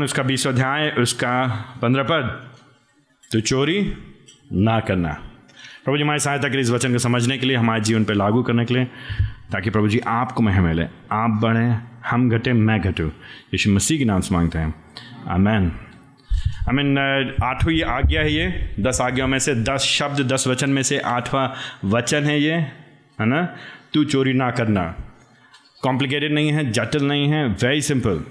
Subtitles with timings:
[0.00, 1.46] निर्गमन उसका बीस अध्याय, उसका
[1.82, 2.50] पंद्रह पद।
[3.32, 3.92] तो चोरी
[4.52, 5.12] ना करना।
[5.84, 8.42] प्रभु जी हमारी सहायता करिए इस वचन को समझने के लिए, हमारे जीवन पर लागू
[8.42, 8.84] करने के लिए,
[9.52, 11.76] ताकि प्रभु जी आपको मैं मिले। आप बढ़े,
[12.06, 13.08] हम घटे, मैं घटूँ।
[13.54, 14.74] यीशु मसीह के नाम से मांगते हैं।
[15.28, 15.72] आमेन।
[16.68, 16.98] आई मीन
[17.44, 20.98] आठवीं ये आज्ञा है ये। दस आज्ञाओं में से दस शब्द, दस वचन में से
[20.98, 21.48] आठवां
[21.84, 22.54] वचन है ये,
[23.20, 23.42] है ना?
[23.94, 24.94] तू चोरी ना करना।
[25.82, 28.24] कॉम्प्लिकेटेड नहीं है, जटिल नहीं है very simple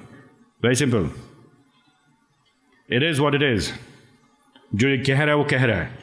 [0.63, 1.28] very simple
[2.91, 3.71] it is what it is
[4.75, 5.99] जो ये कह रहा है, वो कह रहा है।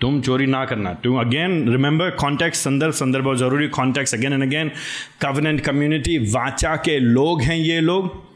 [0.00, 4.42] तुम चोरी ना करना। तुम अगेन रिमेंबर कॉन्टेक्ट संदर्भ संदर्भ, बहुत ज़रूरी। Context again and
[4.42, 4.70] again
[5.22, 8.28] covenant community वाचा के लोग हैं ये लोग।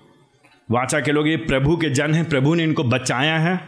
[0.70, 3.60] वाचा के लोग, ये प्रभु के जन हैं। प्रभु ने इनको बचाया है।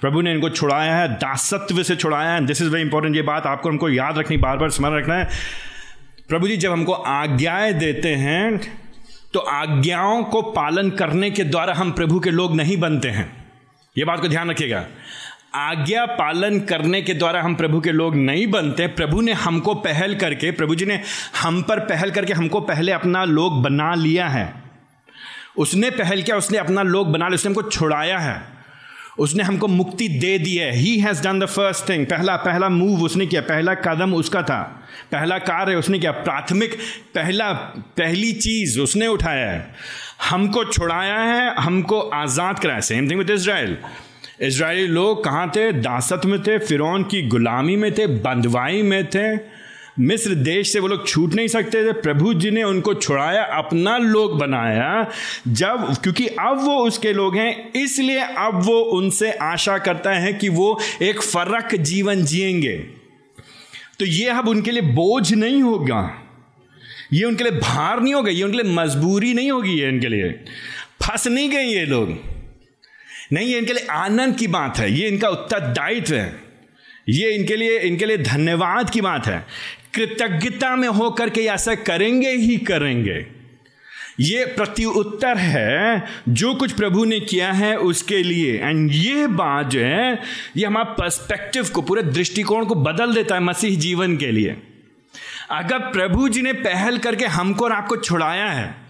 [0.00, 3.46] प्रभु ने इनको छुड़ाया है। दासत्व से छुड़ाया है। दिस इज़ वेरी इंपॉर्टेंट ये बात
[3.46, 5.28] आपको, हमको याद रखनी बार बार स्मरण रखना है।
[6.28, 8.80] प्रभु जी, जब हमको आज्ञाएँ देते हैं
[9.32, 13.52] तो आज्ञाओं को पालन करने के द्वारा हम प्रभु के लोग नहीं बनते हैं।
[13.98, 14.86] ये बात को ध्यान रखिएगा।
[15.54, 20.14] आज्ञा पालन करने के द्वारा हम प्रभु के लोग नहीं बनते। प्रभु ने हमको पहल
[20.14, 21.02] करके, प्रभु जी ने
[21.42, 24.54] हम पर पहल करके हमको पहले अपना लोग बना लिया है।
[25.58, 28.59] उसने पहल किया, उसने अपना लोग बना लिया, उसने हमको छुड़ाया है।
[29.18, 33.02] उसने हमको मुक्ति दे दी है। He has done the first thing पहला पहला मूव
[33.02, 34.62] उसने किया, पहला कदम उसका था।
[35.12, 36.74] पहला कार्य उसने किया। प्राथमिक
[37.14, 37.52] पहला,
[37.98, 39.74] पहली चीज़ उसने उठाया है।
[40.30, 43.76] हमको छुड़ाया है, हमको आज़ाद कराया। Same thing with Israel
[44.42, 45.72] Israeli लोग कहाँ थे?
[45.72, 49.59] दासत में थे, फिरौन की गुलामी में थे बंदवाई में थे।
[49.98, 53.98] मिस्र देश से वो लोग छूट नहीं सकते थे। प्रभु जी ने उनको छुड़ाया, अपना
[53.98, 55.10] लोग बनाया।
[55.48, 60.48] जब, क्योंकि अब वो उसके लोग हैं, इसलिए अब वो उनसे आशा करता है कि
[60.48, 62.78] वो एक फ़र्क जीवन जिएँगे।
[63.98, 66.22] तो ये अब उनके लिए बोझ नहीं होगा।
[67.12, 70.30] ये उनके लिए भार नहीं होगा, ये उनके लिए मजबूरी नहीं होगी ये इनके लिए।
[71.02, 72.18] फंस नहीं गए ये लोग।
[73.32, 76.50] नहीं, ये इनके लिए आनंद की बात है, ये इनका उत्तरदायित्व है।
[77.08, 79.46] ये इनके लिए इनके लिए धन्यवाद की बात है।
[79.94, 83.26] कृतज्ञता में होकर के ऐसा करेंगे ही करेंगे।
[84.20, 89.66] ये प्रति उत्तर है, जो कुछ प्रभु ने किया है उसके लिए। एंड ये बात
[89.66, 90.20] जो है,
[90.56, 94.56] ये हमारे पर्सपेक्टिव को, पूरे दृष्टिकोण को बदल देता है मसीह जीवन के लिए।
[95.50, 98.89] अगर प्रभु जी ने पहल करके हमको और आपको छुड़ाया है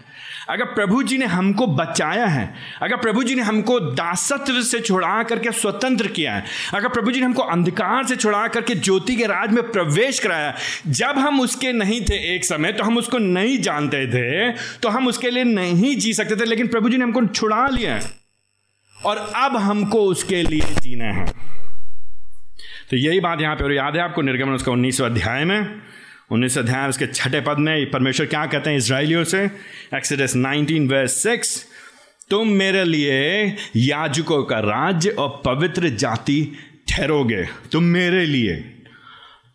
[0.51, 5.21] अगर प्रभु जी ने हमको बचाया है, अगर प्रभु जी ने हमको दासत्व से छुड़ा
[5.23, 9.25] करके स्वतंत्र किया है, अगर प्रभु जी ने हमको अंधकार से छुड़ा करके ज्योति के
[9.25, 10.53] राज में प्रवेश कराया,
[10.87, 15.07] जब हम उसके नहीं थे एक समय तो हम उसको नहीं जानते थे तो हम
[15.07, 18.01] उसके लिए नहीं जी सकते थे, लेकिन प्रभु जी ने हमको छुड़ा लिया है।
[18.95, 21.25] और अब हमको उसके लिए जीना है।
[22.89, 25.81] तो यही बात यहाँ पर याद है आपको निर्गमन उसका उन्नीसवें अध्याय में?
[26.31, 29.43] उन्नीस अध्याय, उसके छठे पद में परमेश्वर क्या कहते हैं इसराइलियों से?
[29.95, 31.65] एक्सीडस 19 वर्स सिक्स
[32.29, 36.51] तुम मेरे लिए याजकों का राज्य और पवित्र जाति
[36.89, 38.55] ठहरोगे। तुम मेरे लिए।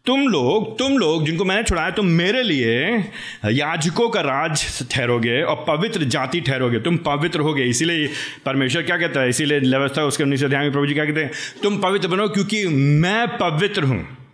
[0.06, 3.04] तुम लोग तुम लोग जिनको मैंने छुड़ाया, तुम मेरे लिए
[3.50, 8.10] याजकों का राज ठहरोगे और पवित्र जाति ठहरोगे। तुम पवित्र होगे। इसीलिए
[8.44, 9.28] परमेश्वर क्या कहता है?
[9.28, 11.30] इसीलिए व्यवस्था उसके उन्नीस अध्याय में प्रभु जी क्या कहते हैं?
[11.62, 14.25] तुम पवित्र बनो क्योंकि मैं पवित्र हूँ।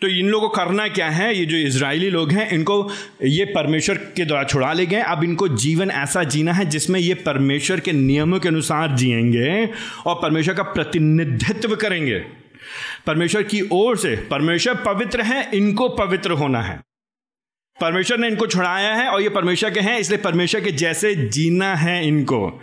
[0.00, 1.38] तो इन लोगों को करना क्या है?
[1.38, 2.90] ये जो इसराइली लोग हैं, इनको
[3.24, 7.14] ये परमेश्वर के द्वारा छुड़ा ले गए। अब इनको जीवन ऐसा जीना है जिसमें ये
[7.14, 9.70] परमेश्वर के नियमों के अनुसार जिएँगे
[10.06, 12.18] और परमेश्वर का प्रतिनिधित्व करेंगे।
[13.06, 16.80] परमेश्वर की ओर से परमेश्वर पवित्र है, इनको पवित्र होना है।
[17.80, 21.74] परमेश्वर ने इनको छुड़ाया है और ये परमेश्वर के हैं, इसलिए परमेश्वर के जैसे जीना
[21.74, 22.60] है इनको।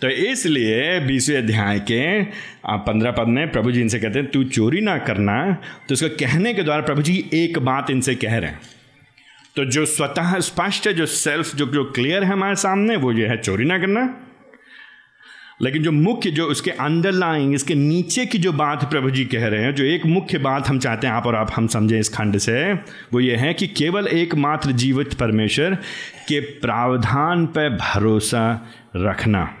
[0.00, 2.22] तो इसलिए बीसवें अध्याय के
[2.66, 5.52] पंद्रह पद में प्रभु जी इनसे कहते हैं, तू चोरी ना करना।
[5.88, 8.60] तो उसको कहने के द्वारा प्रभु जी एक बात इनसे कह रहे हैं।
[9.56, 13.26] तो जो स्वतः स्पष्ट है, जो सेल्फ, जो जो क्लियर है हमारे सामने, वो जो
[13.26, 14.20] है चोरी ना करना।
[15.62, 19.62] लेकिन जो मुख्य, जो उसके अंडरलाइंग इसके नीचे की जो बात प्रभु जी कह रहे
[19.62, 22.38] हैं, जो एक मुख्य बात हम चाहते हैं, आप और आप, हम समझें इस खंड
[22.38, 22.72] से,
[23.12, 25.74] वो ये है कि केवल एकमात्र जीवित परमेश्वर
[26.28, 29.54] के प्रावधान पर भरोसा रखना।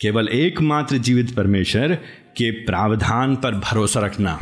[0.00, 1.94] केवल एकमात्र जीवित परमेश्वर
[2.36, 4.38] के प्रावधान पर भरोसा रखना।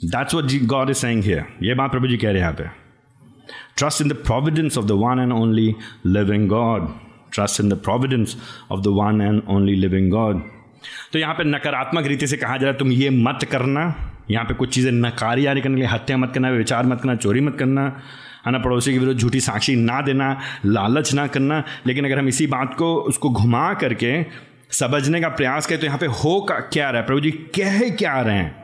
[0.00, 2.52] दैट्स वॉट जी गॉड इज़ सेइंग हियर ये बात प्रभु जी कह रहे हैं यहाँ
[2.52, 2.68] पे।
[3.76, 5.74] Trust in the providence of the one and only
[6.06, 6.88] living God
[7.34, 8.36] trust in the providence
[8.70, 10.42] of the one and only living God
[11.12, 13.82] तो यहाँ पे नकारात्मक रीति से कहा जा रहा है, तुम ये मत करना।
[14.30, 17.14] यहाँ पे कुछ चीज़ें नकारी यानी करने के लिए हत्या मत करना विचार मत करना,
[17.16, 17.86] चोरी मत करना।
[18.48, 22.28] है ना पड़ोसी के विरुद्ध झूठी साक्षी ना देना, लालच ना करना, लेकिन अगर हम
[22.28, 24.22] इसी बात को, उसको घुमा करके
[24.70, 27.06] समझने का प्रयास करें तो यहाँ पे हो का, क्या रहा है?
[27.06, 28.56] प्रभु जी कह क्या रहे हैं?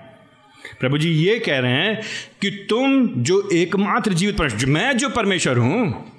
[0.81, 2.00] प्रभु जी ये कह रहे हैं
[2.40, 6.12] कि तुम जो एकमात्र जीवित परमेश्वर मैं जो परमेश्वर हूँ,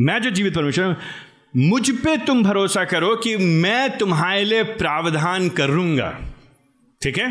[0.00, 0.96] मैं जो जीवित परमेश्वर हूँ,
[1.56, 6.10] मुझ पे तुम भरोसा करो कि मैं तुम्हारे लिए प्रावधान करूँगा।
[7.02, 7.28] ठीक है?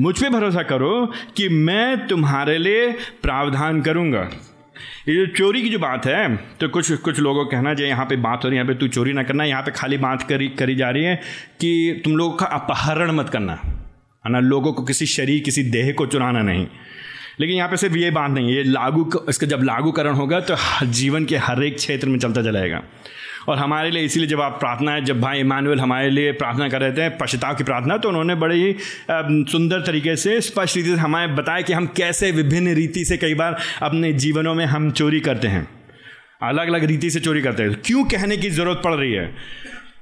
[0.00, 2.90] मुझ पे भरोसा करो कि मैं तुम्हारे लिए
[3.22, 4.30] प्रावधान करूँगा।
[5.08, 8.16] ये जो चोरी की जो बात है तो कुछ कुछ लोगों कहना चाहिए यहाँ पे
[8.18, 10.48] बात हो रही है, यहाँ पे तू चोरी ना करना, यहाँ पे खाली बात करी
[10.58, 11.14] करी जा रही है
[11.60, 13.52] कि तुम लोगों का अपहरण मत करना।
[14.24, 16.66] है ना, लोगों को किसी शरीर, किसी देह को चुराना नहीं।
[17.40, 20.56] लेकिन यहाँ पे सिर्फ़ ये बात नहीं है, ये लागू इसका जब लागूकरण होगा तो
[20.92, 22.82] जीवन के हर एक क्षेत्र में चलता चलाएगा
[23.48, 26.80] और हमारे लिए इसीलिए जब आप प्रार्थना है, जब भाई इमानुअल हमारे लिए प्रार्थना कर
[26.80, 28.74] रहे थे, पश्चाताप की प्रार्थना तो उन्होंने बड़े ही
[29.52, 33.34] सुंदर तरीके से, स्पष्ट रीति से हमें बताया कि हम कैसे विभिन्न रीति से कई
[33.34, 35.68] बार अपने जीवनों में हम चोरी करते हैं।
[36.42, 39.34] अलग अलग रीति से चोरी करते हैं। क्यों कहने की ज़रूरत पड़ रही है?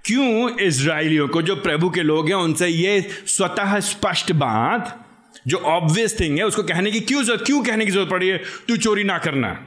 [0.05, 5.07] क्यों इसराइलियों को, जो प्रभु के लोग हैं, उनसे ये स्वतः स्पष्ट बात,
[5.47, 8.39] जो ऑब्वियस थिंग है, उसको कहने की क्यों क्यों कहने की ज़रूरत पड़ी है?
[8.69, 9.59] तू चोरी ना करना।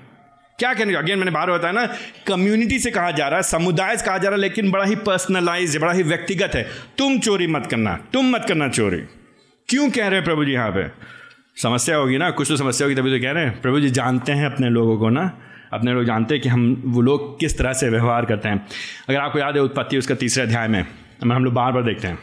[0.64, 1.86] क्या कहने अगेन मैंने बार बताया ना
[2.28, 4.96] कम्युनिटी से कहा जा रहा है, समुदाय से कहा जा रहा है, लेकिन बड़ा ही
[4.98, 6.64] पर्सनलाइज बड़ा ही व्यक्तिगत है।
[6.98, 8.98] तुम चोरी मत करना, तुम मत करना चोरी।
[9.70, 10.88] क्यों कह रहे हैं प्रभु जी यहाँ पे?
[11.62, 14.32] समस्या होगी ना, कुछ तो समस्या होगी तभी तो कह रहे हैं। प्रभु जी जानते
[14.32, 15.24] हैं अपने लोगों को ना,
[15.74, 18.66] अपने लोग जानते हैं कि हम, वो लोग किस तरह से व्यवहार करते हैं।
[19.10, 20.86] अगर आपको याद है उत्पत्ति उसका तीसरे अध्याय में,
[21.24, 22.18] हम लोग बार बार देखते हैं।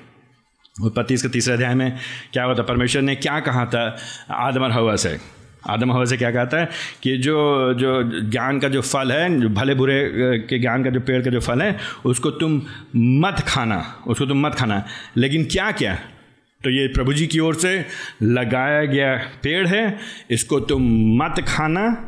[0.82, 1.98] उत्पत्ति इसके तीसरे अध्याय में
[2.32, 3.84] क्या होता परमेश्वर ने क्या कहा था?
[4.30, 6.68] आदम और हवा से। आदम हवा से क्या कहता है
[7.02, 10.10] कि जो जो ज्ञान का जो फल है, जो भले बुरे
[10.48, 12.62] के ज्ञान का जो पेड़ का जो फल है, उसको तुम
[12.96, 14.84] मत खाना, उसको तुम मत खाना।
[15.16, 15.94] लेकिन क्या क्या?
[16.64, 17.84] तो ये प्रभु जी की ओर से
[18.22, 19.98] लगाया गया पेड़ है,
[20.30, 20.82] इसको तुम
[21.22, 22.06] मत खाना।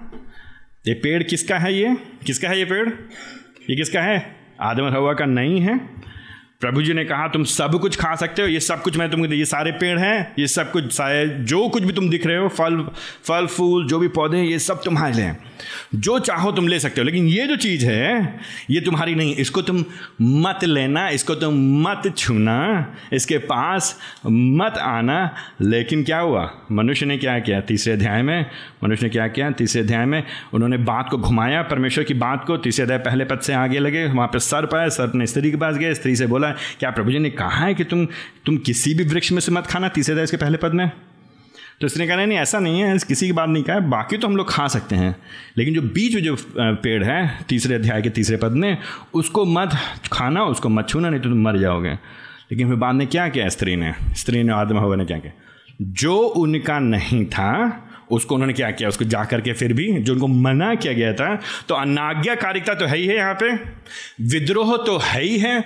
[0.89, 1.97] ये पेड़ किसका है ये?
[2.27, 2.89] किसका है ये पेड़?
[3.71, 4.37] ये किसका है?
[4.61, 6.03] आदम हवा का नहीं है।
[6.63, 9.35] प्रभु जी ने कहा, तुम सब कुछ खा सकते हो, ये सब कुछ मैं तुमको
[9.35, 12.49] ये सारे पेड़ हैं, ये सब कुछ, सारे, जो कुछ भी तुम दिख रहे हो,
[12.49, 12.87] फल
[13.25, 15.33] फल, फूल, जो भी पौधे हैं, ये सब तुम्हारे लिए
[15.95, 19.63] जो चाहो तुम ले सकते हो, लेकिन ये जो चीज़ है, ये तुम्हारी नहीं, इसको
[19.63, 19.85] तुम
[20.23, 26.51] मत लेना, इसको तुम मत छूना, इसके पास मत आना। लेकिन क्या हुआ?
[26.73, 27.61] मनुष्य ने क्या किया?
[27.61, 28.47] तीसरे अध्याय में,
[28.85, 29.51] मनुष्य ने क्या किया?
[29.51, 30.23] तीसरे अध्याय में
[30.53, 34.07] उन्होंने बात को घुमाया, परमेश्वर की बात को, तीसरे अध्याय पहले पद से आगे लगे,
[34.07, 37.11] वहाँ पर सर पाए सर ने स्त्री के पास गए, स्त्री से बोला क्या प्रभु
[37.11, 38.05] जी ने कहा है कि तुम
[38.47, 40.91] तुम किसी भी वृक्ष में से मत खाना, तीसरे अध्याय इसके पहले पद में?
[41.81, 44.29] तो इसने कहा, नहीं ऐसा नहीं है किसी की बात नहीं कहा है, बाकी तो
[44.29, 45.17] हम लोग खा सकते हैं।
[45.57, 48.79] लेकिन जो बीच जो पेड़ है, तीसरे अध्याय के तीसरे पद में,
[49.15, 49.71] उसको मत
[50.13, 51.93] खाना, उसको मत छूना, नहीं तो तुम मर जाओगे।
[52.53, 53.95] लेकिन फिर बाद में क्या किया स्त्री ने?
[54.15, 55.33] स्त्री ने आदम हवा ने क्या किया?
[55.83, 57.79] जो उनका नहीं था
[58.11, 58.89] उसको उन्होंने क्या किया?
[58.89, 61.35] उसको जा करके फिर भी जो उनको मना किया गया था
[61.69, 63.53] तो अनाज्ञाकारिकता तो है ही है यहाँ पे।
[64.29, 65.59] विद्रोह तो है ही है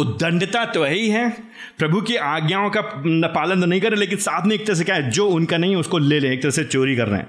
[0.00, 1.28] उद्दंडता तो है ही है।
[1.78, 2.80] प्रभु की आज्ञाओं का
[3.28, 5.56] पालन तो नहीं कर रहे, लेकिन साथ में एक तरह से क्या है, जो उनका
[5.56, 7.28] नहीं है उसको ले ले, एक तरह से चोरी कर रहे हैं।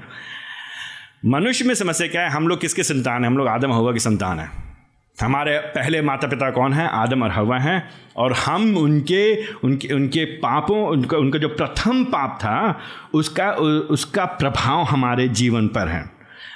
[1.25, 3.27] मनुष्य में समस्या क्या है, हम लोग किसके संतान हैं?
[3.27, 4.72] हम लोग आदम हवा की संतान है।
[5.21, 6.87] हमारे पहले माता पिता कौन हैं?
[6.87, 12.39] आदम और हवा हैं। और हम उनके उनके उनके पापों, उनका उनका जो प्रथम पाप
[12.41, 12.79] था,
[13.13, 13.51] उसका
[13.89, 16.11] उसका प्रभाव हमारे जीवन पर है।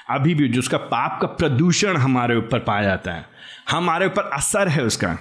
[0.10, 3.26] अभी भी जो उसका पाप का प्रदूषण हमारे ऊपर पाया जाता है।
[3.70, 5.14] हमारे ऊपर असर है उसका।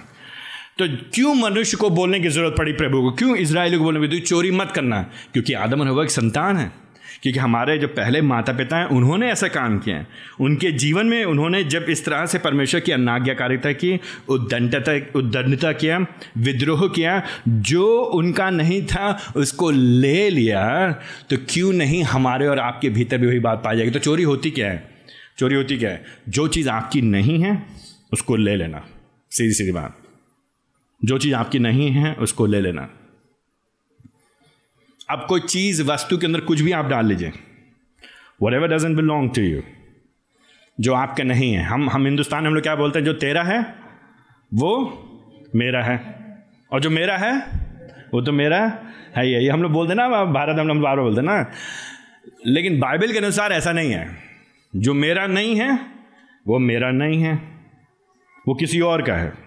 [0.79, 3.11] तो क्यों मनुष्य को बोलने की ज़रूरत पड़ी प्रभु को?
[3.11, 4.19] क्यों इसराइल को बोलने की?
[4.19, 6.71] चोरी मत करना, क्योंकि आदम और हवा की संतान है।
[7.23, 10.07] क्योंकि हमारे जो पहले माता पिता हैं, उन्होंने ऐसा काम किया है।
[10.39, 16.05] उनके जीवन में उन्होंने जब इस तरह से परमेश्वर की अनाज्ञाकारिता की, उद्दंडता उद्दंडता किया,
[16.37, 20.91] विद्रोह किया, जो उनका नहीं था, उसको ले लिया
[21.29, 23.91] तो क्यों नहीं हमारे और आपके भीतर भी वही बात पाई जाएगी?
[23.91, 24.89] तो चोरी होती क्या है?
[25.37, 26.05] चोरी होती क्या है?
[26.29, 27.63] जो चीज़ आपकी नहीं है,
[28.13, 28.87] उसको ले लेना।
[29.31, 29.97] सीधी सीधी बात।
[31.05, 32.89] जो चीज़ आपकी नहीं है, उसको ले लेना।
[35.09, 37.31] अब कोई चीज़ वस्तु के अंदर कुछ भी आप डाल लीजिए।
[38.53, 39.61] Whatever doesn't belong to you
[40.79, 43.05] जो आपके नहीं है। हम हम हिंदुस्तान में हम लोग क्या बोलते हैं?
[43.05, 43.75] जो तेरा है,
[44.53, 45.03] वो
[45.55, 46.15] मेरा है।
[46.71, 47.59] और जो मेरा है,
[48.13, 48.79] वो तो मेरा
[49.17, 51.51] है ही ये हम लोग बोलते ना, भारत हम लोग बार बोलते ना।
[52.45, 54.17] लेकिन बाइबल के अनुसार ऐसा नहीं है।
[54.75, 55.79] जो मेरा नहीं है,
[56.47, 57.35] वो मेरा नहीं है।
[58.47, 59.46] वो किसी और का है।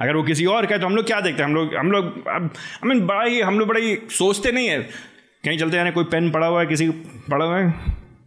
[0.00, 1.48] अगर वो किसी और का है तो हम लोग क्या देखते हैं?
[1.48, 4.78] हम लोग हम लोग आई मीन बड़ा ही, हम लोग बड़ा ही सोचते नहीं है।
[5.44, 6.88] कहीं चलते हैं कोई पेन पड़ा हुआ है, किसी,
[7.30, 7.74] पड़ा हुआ है?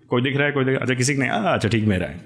[0.10, 2.26] कोई दिख रहा है, कोई दिख अच्छा किसी नहीं अच्छा ठीक, मेरा है।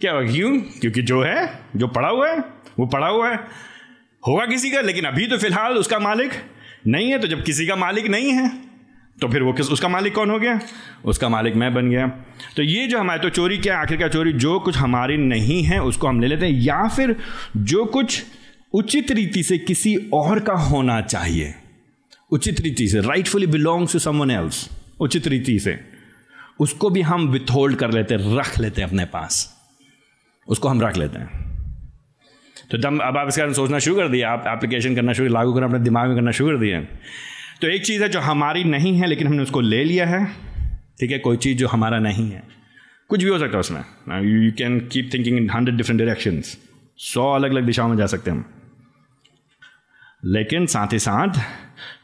[0.00, 0.60] क्या हुआ, क्यों?
[0.80, 2.38] क्योंकि जो है, जो पड़ा हुआ है,
[2.78, 3.36] वो पड़ा हुआ है।
[4.28, 6.30] होगा किसी का, लेकिन अभी तो फ़िलहाल उसका मालिक
[6.86, 8.71] नहीं है तो जब किसी का मालिक नहीं है
[9.22, 10.60] तो फिर वो किस, उसका मालिक कौन हो गया?
[11.04, 12.06] उसका मालिक मैं बन गया।
[12.56, 14.32] तो ये जो हमारे तो चोरी क्या आखिर क्या चोरी?
[14.32, 17.16] जो कुछ हमारी नहीं है, उसको हम ले लेते हैं। या फिर
[17.56, 18.22] जो कुछ
[18.72, 21.54] उचित रीति से किसी और का होना चाहिए।
[22.30, 24.68] उचित रीति से rightfully belongs to someone else
[25.00, 25.80] उचित रीति से।
[26.60, 29.60] उसको भी हम विथहोल्ड कर लेते हैं, रख लेते हैं अपने पास।
[30.48, 31.52] उसको हम रख लेते हैं।
[32.70, 35.66] तो दम, अब आप इसका सोचना शुरू कर दिया आप एप्लीकेशन करना शुरू, लागू करना,
[35.66, 36.80] अपने दिमाग में करना शुरू कर दिया
[37.62, 40.26] तो एक चीज़ है जो हमारी नहीं है, लेकिन हमने उसको ले लिया है।
[41.00, 42.42] ठीक है, कोई चीज़ जो हमारा नहीं है।
[43.08, 43.80] कुछ भी हो सकता है उसमें।
[44.44, 46.58] You can keep thinking in hundred different directions
[46.98, 48.44] सौ अलग अलग दिशाओं में जा सकते हैं हम।
[50.24, 51.28] लेकिन साथ ही साथ,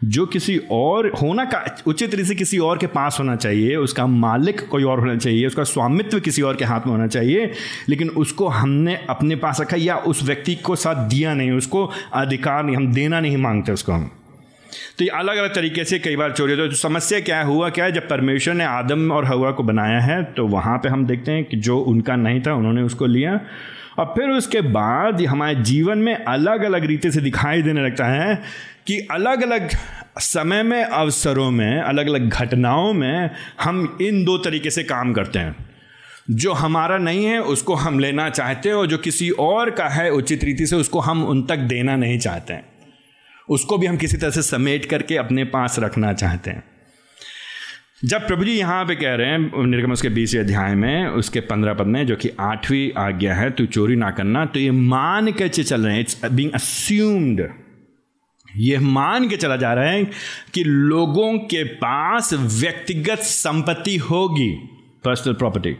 [0.04, 4.06] जो किसी और, होना का, उचित रीति से किसी और के पास होना चाहिए, उसका
[4.06, 7.52] मालिक कोई और होना चाहिए, उसका स्वामित्व किसी और के हाथ में होना चाहिए,
[7.88, 12.64] लेकिन उसको हमने अपने पास रखा या उस व्यक्ति को साथ दिया नहीं, उसको अधिकार
[12.64, 14.10] नहीं, हम देना नहीं मांगते उसको हम।
[14.98, 17.70] तो ये अलग अलग तरीके से कई बार चोरी होती है। तो समस्या क्या हुआ,
[17.70, 17.92] क्या है?
[17.92, 21.44] जब परमेश्वर ने आदम और हवा को बनाया है तो वहाँ पे हम देखते हैं
[21.44, 23.40] कि जो उनका नहीं था, उन्होंने उसको लिया।
[23.98, 28.42] और फिर उसके बाद हमारे जीवन में अलग अलग रीति से दिखाई देने लगता है
[28.86, 29.68] कि अलग अलग
[30.18, 33.30] समय में, अवसरों में, अलग अलग घटनाओं में
[33.62, 35.56] हम इन दो तरीके से काम करते हैं।
[36.30, 40.10] जो हमारा नहीं है, उसको हम लेना चाहते हैं, और जो किसी और का है,
[40.10, 42.64] उचित रीति से उसको हम उन तक देना नहीं चाहते हैं।
[43.48, 46.62] उसको भी हम किसी तरह से समेट करके अपने पास रखना चाहते हैं।
[48.04, 51.74] जब प्रभु जी यहाँ पे कह रहे हैं निर्गम उसके बीसवें अध्याय में, उसके पंद्रह
[51.74, 55.48] पद में, जो कि आठवीं आज्ञा है, तू चोरी ना करना तो ये मान के
[55.48, 57.48] चल रहे हैं। इट्स बीइंग अस्यूम्ड
[58.48, 60.04] ये मान के चला जा रहा है
[60.54, 64.50] कि लोगों के पास व्यक्तिगत संपत्ति होगी
[65.04, 65.76] पर्सनल प्रॉपर्टी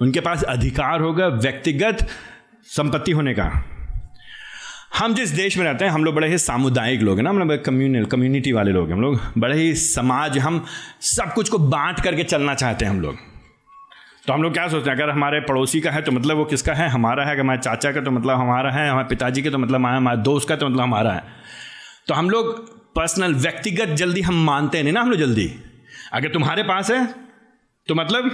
[0.00, 2.06] उनके पास अधिकार होगा व्यक्तिगत
[2.66, 3.48] संपत्ति होने का।
[4.92, 7.38] हम जिस देश में रहते हैं, हम लोग बड़े ही सामुदायिक लोग हैं ना, हम
[7.38, 10.64] लोग कम्युनल कम्युनिटी वाले लोग हैं हम लोग। बड़े ही समाज, हम
[11.00, 13.16] सब कुछ को बांट करके चलना चाहते हैं हम लोग।
[14.26, 16.72] तो हम लोग क्या सोचते हैं, अगर हमारे पड़ोसी का है तो मतलब वो किसका
[16.74, 16.88] है?
[16.88, 19.86] हमारा है, अगर हमारे चाचा का तो मतलब हमारा है, हमारे पिताजी का तो मतलब
[19.86, 21.22] हमारे दोस्त का तो मतलब हमारा है।
[22.08, 25.50] तो हम लोग पर्सनल व्यक्तिगत जल्दी हम मानते नहीं ना हम लोग जल्दी।
[26.12, 27.04] अगर तुम्हारे पास है
[27.88, 28.30] तो मतलब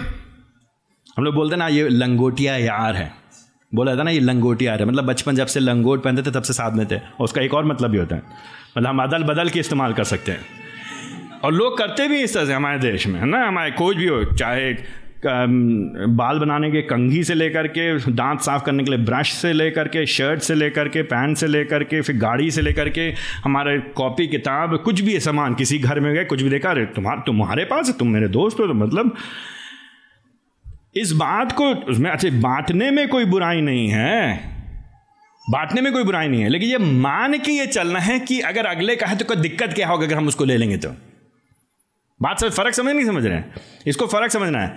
[1.16, 3.12] हम लोग बोलते हैं ना, ये लंगोटिया यार है।
[3.74, 6.34] बोला था ना, ये लंगोटी आ रहा है। मतलब बचपन जब से लंगोट पहनते थे,
[6.34, 8.22] तब से साथ में थे। और उसका एक और मतलब भी होता है।
[8.78, 10.40] मतलब हम अदल बदल के इस्तेमाल कर सकते हैं।
[11.44, 13.48] और लोग करते भी इस तरह से हमारे देश में, है ना?
[13.48, 14.74] हमारे कोई भी हो, चाहे
[16.06, 19.88] बाल बनाने के कंघी से लेकर के, दांत साफ़ करने के लिए ब्रश से लेकर
[19.88, 23.78] के, शर्ट से लेकर के, पैंट से लेकर के, फिर गाड़ी से लेकर के, हमारे
[23.78, 27.64] कॉपी, किताब, कुछ भी सामान किसी घर में गए, कुछ भी देखा, अरे, तुम्हारे तुम्हारे
[27.64, 29.14] पास है, तुम मेरे दोस्त हो तो मतलब
[30.96, 34.36] इस बात को, उसमें अच्छे, बांटने में कोई बुराई नहीं है।
[35.44, 38.66] बांटने में कोई बुराई नहीं है। लेकिन ये मान के ये चलना है कि अगर
[38.66, 40.88] अगले का है तो कोई दिक्कत क्या होगा अगर हम उसको ले लेंगे तो?
[42.20, 43.54] बात से फ़र्क समझ, नहीं समझ रहे हैं?
[43.86, 44.76] इसको फ़र्क समझना है।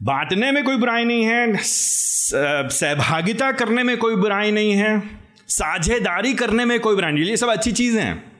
[0.00, 5.02] बांटने में कोई बुराई नहीं है सहभागिता करने में कोई बुराई नहीं है,
[5.48, 8.35] साझेदारी करने में कोई बुराई नहीं ये सब अच्छी चीज़ें हैं।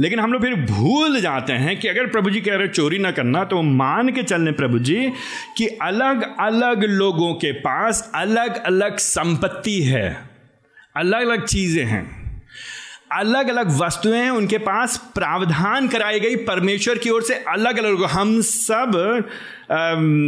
[0.00, 3.10] लेकिन हम लोग फिर भूल जाते हैं कि अगर प्रभु जी कह रहे चोरी ना
[3.10, 5.10] करना तो मान के चलने प्रभु जी
[5.56, 10.16] कि अलग अलग लोगों के पास अलग अलग संपत्ति है,
[10.96, 12.04] अलग अलग चीज़ें हैं,
[13.12, 18.04] अलग अलग वस्तुएँ हैं, उनके पास प्रावधान कराई गई परमेश्वर की ओर से अलग अलग
[18.04, 18.92] हम सब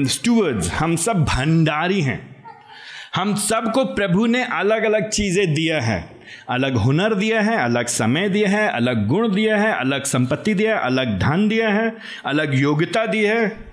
[0.08, 2.20] स्टूवर्ड्स हम सब भंडारी हैं,
[3.14, 6.19] हम सबको प्रभु ने अलग अलग चीज़ें दिया है।
[6.50, 10.76] अलग हुनर दिया है, अलग समय दिया है, अलग गुण दिया है, अलग संपत्ति दिया
[10.76, 11.96] है, अलग धन दिया है,
[12.26, 13.70] अलग योग्यता दी है।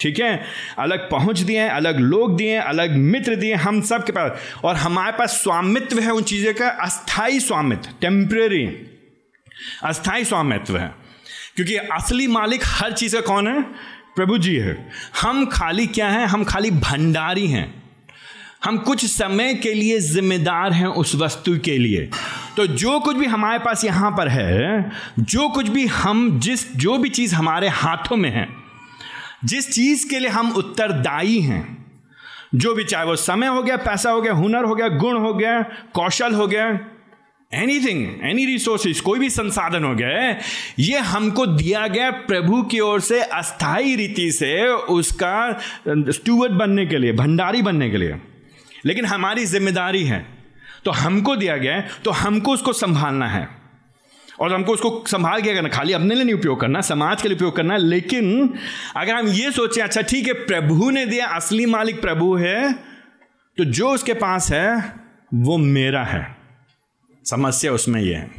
[0.00, 0.42] ठीक है?
[0.78, 4.40] अलग पहुँच दिए हैं, अलग लोग दिए हैं, अलग मित्र दिए हम सब के पास।
[4.64, 8.66] और हमारे पास स्वामित्व है उन चीज़ों का अस्थाई स्वामित्व टेम्परेरी
[9.84, 10.94] अस्थाई स्वामित्व है।
[11.56, 13.62] क्योंकि असली मालिक हर चीज़ का कौन है?
[14.16, 14.88] प्रभु जी है।
[15.22, 16.26] हम खाली क्या है?
[16.26, 17.79] हम खाली भंडारी हैं।
[18.64, 22.08] हम कुछ समय के लिए जिम्मेदार हैं उस वस्तु के लिए।
[22.56, 26.98] तो जो कुछ भी हमारे पास यहाँ पर है, जो कुछ भी हम जिस, जो
[26.98, 28.46] भी चीज़ हमारे हाथों में है,
[29.44, 31.86] जिस चीज़ के लिए हम उत्तरदायी हैं,
[32.54, 35.34] जो भी चाहे वो समय हो गया, पैसा हो गया, हुनर हो गया, गुण हो
[35.34, 35.60] गया,
[35.94, 36.78] कौशल हो गया
[37.52, 40.36] एनीथिंग एनी रिसोर्सेज कोई भी संसाधन हो गया,
[40.78, 46.98] ये हमको दिया गया प्रभु की ओर से अस्थाई रीति से उसका स्टूवर्ड बनने के
[46.98, 48.20] लिए, भंडारी बनने के लिए।
[48.84, 50.24] लेकिन हमारी ज़िम्मेदारी है।
[50.84, 53.48] तो हमको दिया गया है तो हमको उसको संभालना है।
[54.40, 57.36] और हमको उसको संभाल के करना खाली अपने लिए नहीं उपयोग करना, समाज के लिए
[57.36, 58.54] उपयोग करना, लेकिन
[58.96, 62.72] अगर हम ये सोचें अच्छा ठीक है, प्रभु ने दिया, असली मालिक प्रभु है
[63.58, 64.94] तो जो उसके पास है,
[65.34, 66.26] वो मेरा है।
[67.24, 68.30] समस्या उसमें ये है।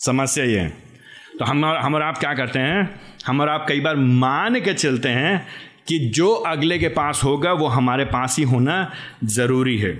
[0.00, 0.68] समस्या ये है।
[1.38, 3.00] तो हम हम और आप क्या करते हैं?
[3.26, 5.46] हम और आप कई बार मान के चलते हैं
[5.88, 8.90] कि जो अगले के पास होगा, वो हमारे पास ही होना
[9.24, 9.92] ज़रूरी है।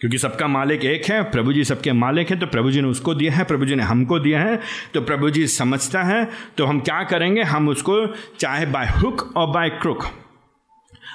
[0.00, 3.14] क्योंकि सबका मालिक एक है, प्रभु जी सबके मालिक हैं तो प्रभु जी ने उसको
[3.14, 4.58] दिया है, प्रभु जी ने हमको दिया है
[4.94, 7.42] तो प्रभु जी समझता है तो हम क्या करेंगे?
[7.44, 8.06] हम उसको
[8.38, 10.04] चाहे बाय हुक और बाय क्रुक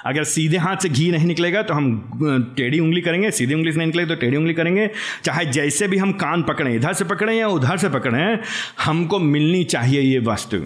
[0.06, 3.78] अगर सीधे हाथ से घी नहीं निकलेगा तो हम टेढ़ी उंगली करेंगे, सीधी उंगली से
[3.78, 4.90] नहीं निकलेगा तो टेढ़ी उंगली करेंगे।
[5.24, 8.38] चाहे जैसे भी हम कान पकड़ें, इधर से पकड़ें या उधर से पकड़ें,
[8.80, 10.64] हमको मिलनी चाहिए ये वस्तु।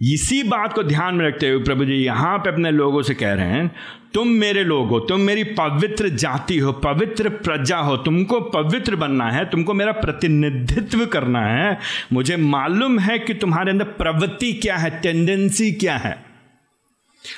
[0.00, 3.32] इसी बात को ध्यान में रखते हुए प्रभु जी यहाँ पे अपने लोगों से कह
[3.32, 3.70] रहे हैं,
[4.14, 9.30] तुम मेरे लोग हो, तुम मेरी पवित्र जाति हो, पवित्र प्रजा हो, तुमको पवित्र बनना
[9.30, 11.78] है, तुमको मेरा प्रतिनिधित्व करना है।
[12.12, 16.16] मुझे मालूम है कि तुम्हारे अंदर प्रवृत्ति क्या है टेंडेंसी क्या है।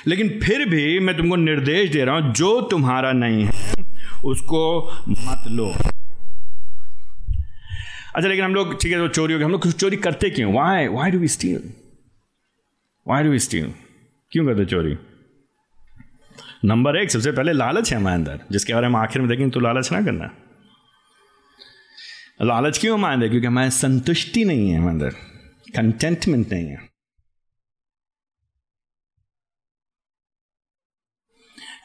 [0.07, 3.73] लेकिन फिर भी मैं तुमको निर्देश दे रहा हूँ, जो तुम्हारा नहीं है,
[4.25, 4.63] उसको
[5.09, 5.73] मत लो।
[8.15, 10.53] अच्छा लेकिन हम लोग, ठीक है तो चोरी हो गई हम लोग चोरी करते क्यों?
[10.53, 11.71] Why why do we steal
[13.07, 13.73] why do steal
[14.31, 14.97] क्यों करते चोरी?
[16.65, 19.59] नंबर एक, सबसे पहले लालच है हमारे अंदर, जिसके बारे में आखिर में देखेंगे तो
[19.59, 20.29] लालच ना करना।
[22.41, 23.29] लालच क्यों हमारे अंदर?
[23.29, 25.09] क्योंकि हमारे संतुष्टि नहीं है, हमारे अंदर
[25.75, 26.77] कंटेंटमेंट नहीं है।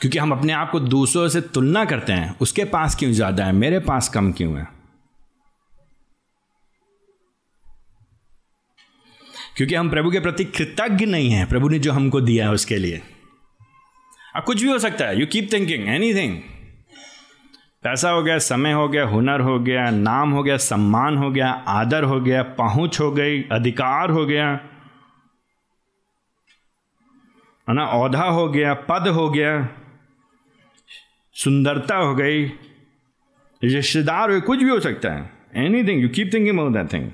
[0.01, 3.53] क्योंकि हम अपने आप को दूसरों से तुलना करते हैं, उसके पास क्यों ज़्यादा है,
[3.53, 4.76] मेरे पास कम क्यों है?
[9.57, 12.77] क्योंकि हम प्रभु के प्रति कृतज्ञ नहीं हैं। प्रभु ने जो हमको दिया है उसके
[12.77, 13.03] लिए।
[14.37, 16.39] अब कुछ भी हो सकता है। यू कीप थिंकिंग एनीथिंग
[17.83, 21.51] पैसा हो गया, समय हो गया, हुनर हो गया, नाम हो गया, सम्मान हो गया,
[21.51, 24.51] आदर हो गया, पहुँच हो गई, अधिकार हो गया।
[27.69, 27.87] है ना?
[27.87, 29.69] औधा हो गया, पद हो गया,
[31.35, 32.45] सुंदरता हो गई,
[33.65, 35.31] रिश्तेदार हो कुछ भी हो सकता है।
[35.85, 37.11] Anything you keep thinking about that thing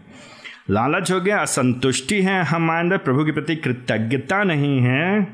[0.70, 5.26] लालच हो गया, असंतुष्टि है हमारे अंदर, प्रभु के प्रति कृतज्ञता नहीं है।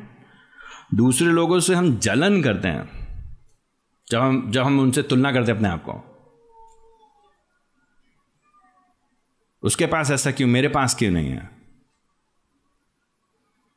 [0.95, 2.89] दूसरे लोगों से हम जलन करते हैं,
[4.09, 6.05] जब हम जब हम उनसे तुलना करते हैं अपने आप को।
[9.63, 11.51] उसके पास ऐसा क्यों, मेरे पास क्यों नहीं है?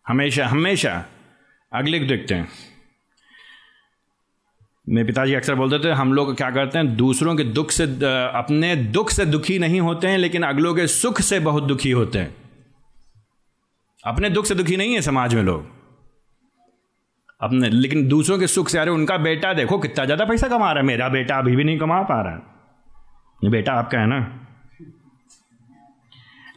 [0.08, 1.06] हमेशा हमेशा
[1.74, 2.71] अगले को देखते हैं।
[4.92, 7.84] मेरे पिताजी अक्सर बोलते थे हम लोग क्या करते हैं दूसरों के दुख से
[8.36, 12.20] अपने दुख से दुखी नहीं होते हैं लेकिन अगलों के सुख से बहुत दुखी होते
[12.20, 12.36] हैं।
[14.04, 15.66] अपने दुख से दुखी नहीं है समाज में लोग।
[17.42, 20.82] अपने लेकिन दूसरों के सुख से अरे उनका बेटा देखो कितना ज़्यादा पैसा कमा रहा
[20.82, 22.42] है मेरा बेटा अभी भी नहीं कमा पा रहा है।
[23.44, 24.20] ये बेटा आपका है ना?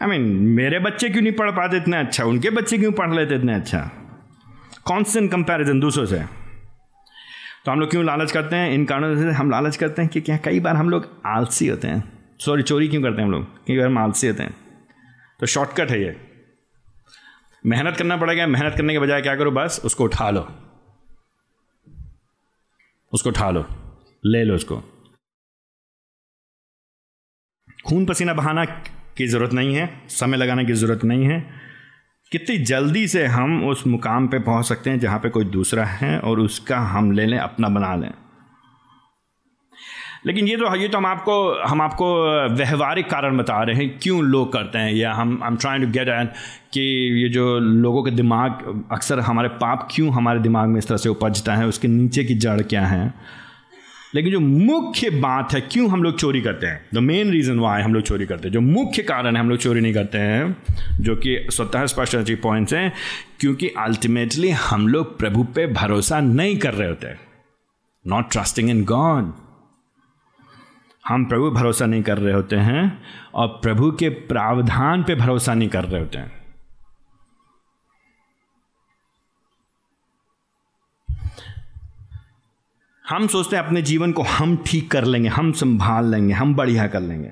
[0.02, 2.24] आई I मीन mean, मेरे बच्चे क्यों नहीं पढ़ पाते इतना अच्छा?
[2.24, 3.90] उनके बच्चे क्यों पढ़ लेते इतने अच्छा?
[4.84, 6.43] कॉन्स्टेंट कंपैरिजन दूसरों से।
[7.64, 8.70] तो हम लोग क्यों लालच करते हैं?
[8.70, 11.88] इन कारणों से हम लालच करते हैं कि क्या कई बार हम लोग आलसी होते
[11.88, 13.44] हैं। सॉरी चोरी क्यों करते हैं हम लोग?
[13.70, 14.56] बार हम आलसी होते हैं।
[15.40, 16.20] तो शॉर्टकट है ये।
[17.66, 19.82] मेहनत करना पड़ेगा, मेहनत करने के बजाय क्या करो बस?
[19.84, 20.48] उसको उठा लो।
[23.12, 23.66] उसको उठा लो।
[24.26, 24.82] ले लो उसको।
[27.86, 28.64] खून पसीना बहाना
[29.16, 31.63] की ज़रूरत नहीं है, समय लगाने की ज़रूरत नहीं है।
[32.32, 36.18] कितनी जल्दी से हम उस मुकाम पे पहुँच सकते हैं जहाँ पे कोई दूसरा है
[36.18, 38.10] और उसका हम ले लें, अपना बना लें।
[40.26, 42.06] लेकिन ये तो ये तो हम आपको हम आपको
[42.54, 45.90] व्यवहारिक कारण बता रहे हैं, क्यों लोग करते हैं, या हम I am trying to
[45.90, 46.26] get an
[46.72, 46.80] कि
[47.22, 51.08] ये जो लोगों के दिमाग, अक्सर हमारे पाप क्यों हमारे दिमाग में इस तरह से
[51.08, 53.14] उपजता है, उसके नीचे की जड़ क्या है?
[54.14, 56.86] लेकिन जो मुख्य बात है, क्यों हम लोग चोरी करते हैं?
[56.94, 59.58] द मेन रीजन वाई हम लोग चोरी करते हैं, जो मुख्य कारण है, हम लोग
[59.58, 60.56] चोरी नहीं करते हैं,
[61.00, 62.92] जो कि स्वतः स्पष्ट पॉइंट्स हैं,
[63.40, 67.08] क्योंकि अल्टीमेटली हम लोग प्रभु पे भरोसा नहीं कर रहे होते।
[68.06, 69.32] नॉट ट्रस्टिंग इन गॉड
[71.08, 73.02] हम प्रभु भरोसा नहीं कर रहे होते हैं,
[73.34, 76.33] और प्रभु के प्रावधान पे भरोसा नहीं कर रहे होते हैं।
[83.08, 86.86] हम सोचते हैं अपने जीवन को हम ठीक कर लेंगे, हम संभाल लेंगे, हम बढ़िया
[86.86, 87.30] कर लेंगे।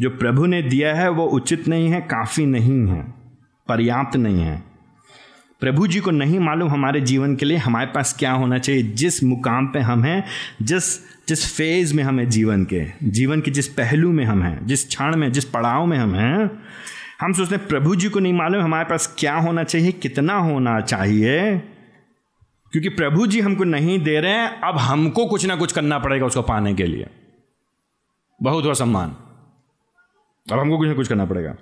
[0.00, 3.02] जो प्रभु ने दिया है, वो उचित नहीं है, काफ़ी नहीं है,
[3.68, 4.64] पर्याप्त नहीं है।
[5.60, 9.24] प्रभु जी को नहीं मालूम हमारे जीवन के लिए हमारे पास क्या होना चाहिए, जिस
[9.24, 10.24] मुकाम पे हम हैं,
[10.62, 14.66] जिस जिस फ़ेज़ में हम हैं जीवन के जीवन के जिस पहलू में हम हैं,
[14.66, 16.50] जिस क्षण में, जिस पड़ाव में हम हैं,
[17.20, 20.80] हम सोचते हैं प्रभु जी को नहीं मालूम हमारे पास क्या होना चाहिए, कितना होना
[20.80, 21.62] चाहिए।
[22.76, 26.26] क्योंकि प्रभु जी हमको नहीं दे रहे हैं, अब हमको कुछ ना कुछ करना पड़ेगा
[26.26, 27.06] उसको पाने के लिए।
[28.42, 29.16] बहुत हुआ सम्मान।
[30.52, 31.54] अब हमको कुछ ना कुछ करना पड़ेगा।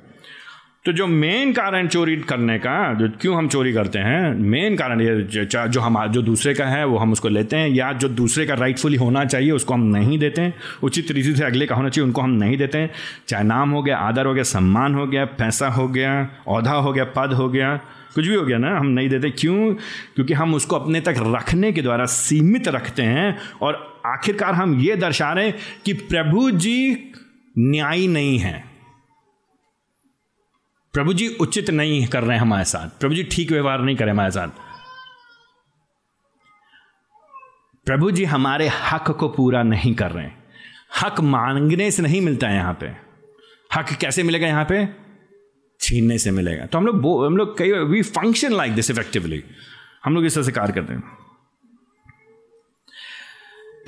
[0.84, 5.00] तो जो मेन कारण चोरी करने का, जो क्यों हम चोरी करते हैं, मेन कारण
[5.00, 5.22] ये
[5.68, 8.54] जो हम, जो दूसरे का है, वो हम उसको लेते हैं, या जो दूसरे का
[8.54, 12.06] राइटफुली होना चाहिए, उसको हम नहीं देते हैं। उचित तरीके से अगले का होना चाहिए,
[12.06, 12.90] उनको हम नहीं देते हैं।
[13.28, 16.92] चाहे नाम हो गया, आदर हो गया, सम्मान हो गया, पैसा हो गया, औधा हो
[16.92, 17.80] गया, पद हो गया
[18.14, 19.74] कुछ भी हो गया ना, हम नहीं देते। क्यों?
[20.14, 24.96] क्योंकि हम उसको अपने तक रखने के द्वारा सीमित रखते हैं और आखिरकार हम ये
[24.96, 27.12] दर्शा रहे हैं कि प्रभु जी
[27.58, 28.64] न्यायी नहीं है।
[30.92, 34.04] प्रभु जी उचित नहीं कर रहे हैं हमारे साथ। प्रभु जी ठीक व्यवहार नहीं कर
[34.04, 34.48] रहे हमारे साथ।
[37.86, 40.44] प्रभु जी हमारे हक को पूरा नहीं कर रहे हैं।
[41.02, 42.86] हक मांगने से नहीं मिलता है यहाँ पे।
[43.74, 45.03] हक कैसे मिलेगा यहाँ पे?
[45.84, 49.42] छीनने से मिलेगा। तो हम लोग हम लोग कई we function like this effectively
[50.04, 51.02] हम लोग इस तरह से कार्य करते हैं।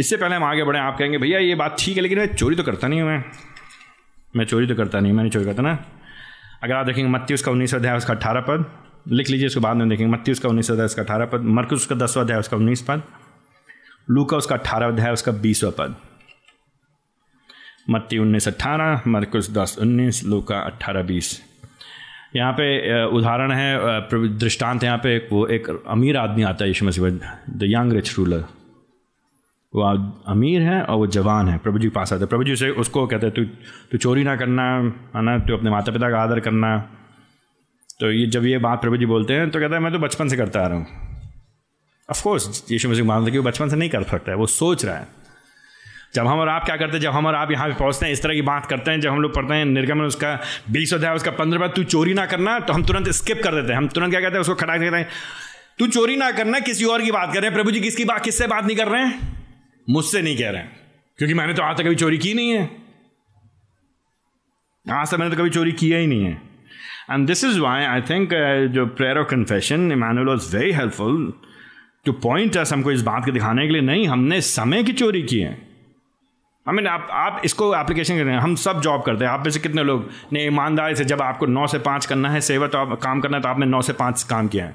[0.01, 2.57] इससे पहले हम आगे बढ़े, आप कहेंगे, भैया, ये बात ठीक है, लेकिन मैं चोरी
[2.57, 3.25] तो करता नहीं हूँ, मैं।
[4.37, 5.73] मैं चोरी तो करता नहीं मैंने चोरी करता ना।
[6.63, 8.65] अगर आप देखेंगे मत्ती उसका उन्नीस अध्याय, उसका अठारह पद,
[9.09, 11.95] लिख लीजिए, उसके बाद में देखेंगे मत्ती उसका उन्नीस अध्याय, उसका अठारह पद, मरकुस उसका
[11.97, 13.03] दसवा अध्याय, उसका उन्नीस पद
[14.11, 15.97] लू का उसका अठारह अध्याय, उसका बीसवा पद।
[17.91, 21.41] मत्ती उन्नीस अट्ठारह मरकुस दस उन्नीस लू का अट्ठारह बीस।
[22.33, 26.87] यहाँ पे उदाहरण है दृष्टांत यहाँ पे एक, वो एक अमीर आदमी आता है, Yeshu
[26.87, 28.45] Masih the young rich ruler
[29.73, 29.83] वो
[30.29, 33.27] अमीर है और वो जवान है, प्रभु जी पास आते प्रभु जी से उसको कहते
[33.27, 33.45] हैं, तू
[33.91, 34.65] तू चोरी ना करना,
[35.17, 35.39] है ना?
[35.39, 36.77] तू अपने माता पिता का आदर करना।
[38.01, 40.29] तो ये, जब ये बात प्रभु जी बोलते हैं तो कहता है, मैं तो बचपन
[40.29, 40.87] से करता आ रहा हूँ।
[42.09, 44.97] अफकोर्स यीशु मसीह मानते कि वो बचपन से नहीं कर सकता है, वो सोच रहा
[44.97, 45.07] है।
[46.17, 47.01] जब हम और आप क्या करते हैं?
[47.01, 49.11] जब हम और आप यहाँ पे पहुँचते हैं, इस तरह की बात करते हैं, जब
[49.11, 52.73] हम लोग पढ़ते हैं, निर्गमन उसका बीस अध्याय, उसका पंद्रह तू चोरी ना करना तो
[52.73, 54.41] हम तुरंत स्किप कर देते हैं। हम तुरंत क्या कहते हैं?
[54.41, 55.09] उसको खड़ा कहते हैं।
[55.79, 58.25] तू चोरी ना करना, किसी और की बात कर रहे हैं। प्रभु जी किसकी बात,
[58.25, 59.45] किससे बात नहीं कर रहे हैं?
[59.91, 60.77] मुझसे नहीं कह रहे हैं।
[61.19, 62.71] क्योंकि मैंने तो आज तक कभी चोरी की नहीं है।
[64.93, 66.43] आज तक मैंने तो कभी चोरी किया ही नहीं है।
[67.11, 68.29] And this is why I think
[68.73, 71.33] जो prayer of confession Emmanuel was very helpful
[72.05, 75.41] to point हमको इस बात को दिखाने के लिए, नहीं, हमने समय की चोरी की
[75.41, 75.66] है।
[76.67, 79.43] आई मीन आप आप इसको एप्लीकेशन कर रहे हैं हम सब जॉब करते हैं। आप
[79.45, 80.09] में से कितने लोग?
[80.33, 83.37] ने ईमानदारी से जब आपको नौ से पाँच करना है सेवा तो आप काम करना
[83.37, 84.75] है तो आपने नौ से पाँच काम किया है।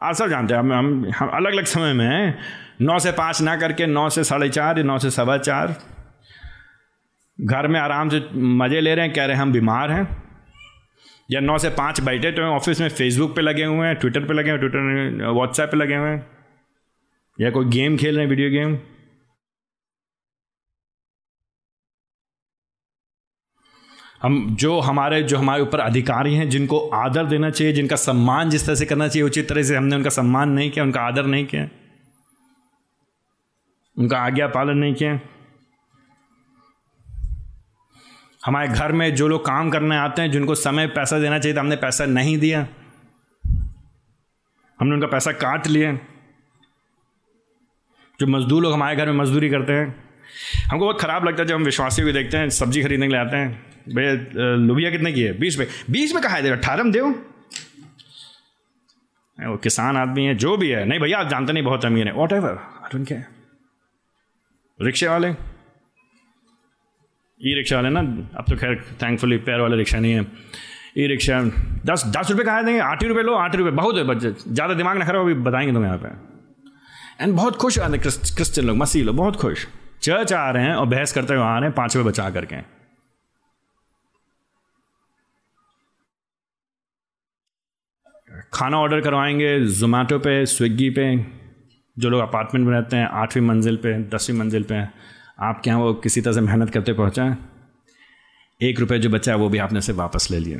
[0.00, 2.38] आप सब जानते हैं हम हम, हम अलग अलग समय में
[2.80, 5.74] नौ से पाँच ना करके नौ से साढ़े चार या नौ से सवा चार।
[7.38, 10.06] घर में आराम से मज़े ले रहे हैं कह रहे हैं हम बीमार हैं।
[11.30, 14.34] या नौ से पाँच बैठे तो ऑफ़िस में फेसबुक पे लगे हुए हैं ट्विटर पे
[14.34, 16.26] लगे हुए हैं ट्विटर व्हाट्सएप पे लगे हुए हैं।
[17.38, 18.78] या कोई गेम खेल रहे हैं वीडियो गेम
[24.22, 28.66] हम जो हमारे जो हमारे ऊपर अधिकारी हैं, जिनको आदर देना चाहिए, जिनका सम्मान जिस
[28.66, 31.46] तरह से करना चाहिए, उचित तरह से हमने उनका सम्मान नहीं किया, उनका आदर नहीं
[31.46, 31.68] किया,
[33.96, 35.20] उनका आज्ञा पालन नहीं किया।
[38.44, 41.60] हमारे घर में जो लोग काम करने आते हैं, जिनको समय पैसा देना चाहिए तो
[41.60, 42.66] हमने पैसा नहीं दिया।
[44.78, 45.98] हमने उनका पैसा काट लिया।
[48.20, 50.09] जो मजदूर लोग हमारे घर में मजदूरी करते हैं
[50.70, 53.20] हमको बहुत ख़राब लगता है जब हम विश्वासी को देखते हैं, सब्ज़ी खरीदने के लिए
[53.20, 55.32] आते हैं। भैया लुबिया कितने की है?
[55.38, 56.50] बीस में बीस में कहा है?
[56.50, 57.08] अठारह में दो
[59.38, 62.12] वो किसान आदमी है, जो भी है। नहीं भैया, आप जानते नहीं, बहुत अमीर है।
[62.14, 62.58] वॉट एवर
[62.94, 63.22] क्या
[64.78, 65.28] रिक्शे वाले?
[67.40, 70.26] ई रिक्शा वाले ना, अब तो खैर थैंकफुली पैर वाले रिक्शा नहीं है।
[70.98, 71.40] ई रिक्शा
[71.86, 72.80] दस दस रुपये कहा देंगे?
[72.80, 75.72] आठ ही रुपये लो, आठ रुपये बहुत है, बच्चे, ज़्यादा दिमाग ना खराब, अभी बताएँगे
[75.72, 79.66] तुम्हें यहाँ पे। एंड बहुत खुश आते क्रिश्चियन लोग, मसीह लोग, बहुत खुश।
[80.02, 82.80] चर्च आ रहे हैं और बहस करते हुए आ रहे हैं, पाँच रुपये बचा करके।
[88.52, 91.26] खाना ऑर्डर करवाएँगे जोमेटो पे स्विगी पे,
[91.98, 94.88] जो लोग अपार्टमेंट में रहते हैं, आठवीं मंजिल पे, दसवीं मंजिल पे,
[95.40, 97.36] आपके यहाँ वो किसी तरह से मेहनत करते पहुँचा,
[98.62, 100.56] एक रुपये जो बचा है वो भी आपने से वापस ले लिए।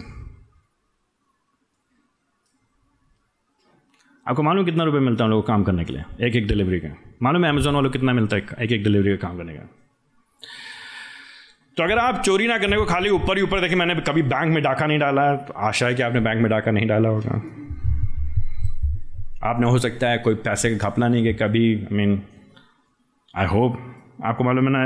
[4.29, 6.81] आपको मालूम कितना रुपये मिलता है लोगों को काम करने के लिए एक एक डिलीवरी
[6.81, 7.10] का?
[7.23, 9.69] मालूम है अमेजोन वालों कितना मिलता है एक एक डिलीवरी का काम करने का?
[11.77, 14.53] तो अगर आप चोरी ना करने को खाली ऊपर ही ऊपर, देखिए मैंने कभी बैंक
[14.55, 17.37] में डाका नहीं डाला। तो आशा है कि आपने बैंक में डाका नहीं डाला होगा।
[19.43, 22.23] आपने, हो सकता है, कोई पैसे का घपला नहीं कि कभी। आई मीन
[23.37, 23.79] आई होप
[24.25, 24.83] आपको मालूम है ना,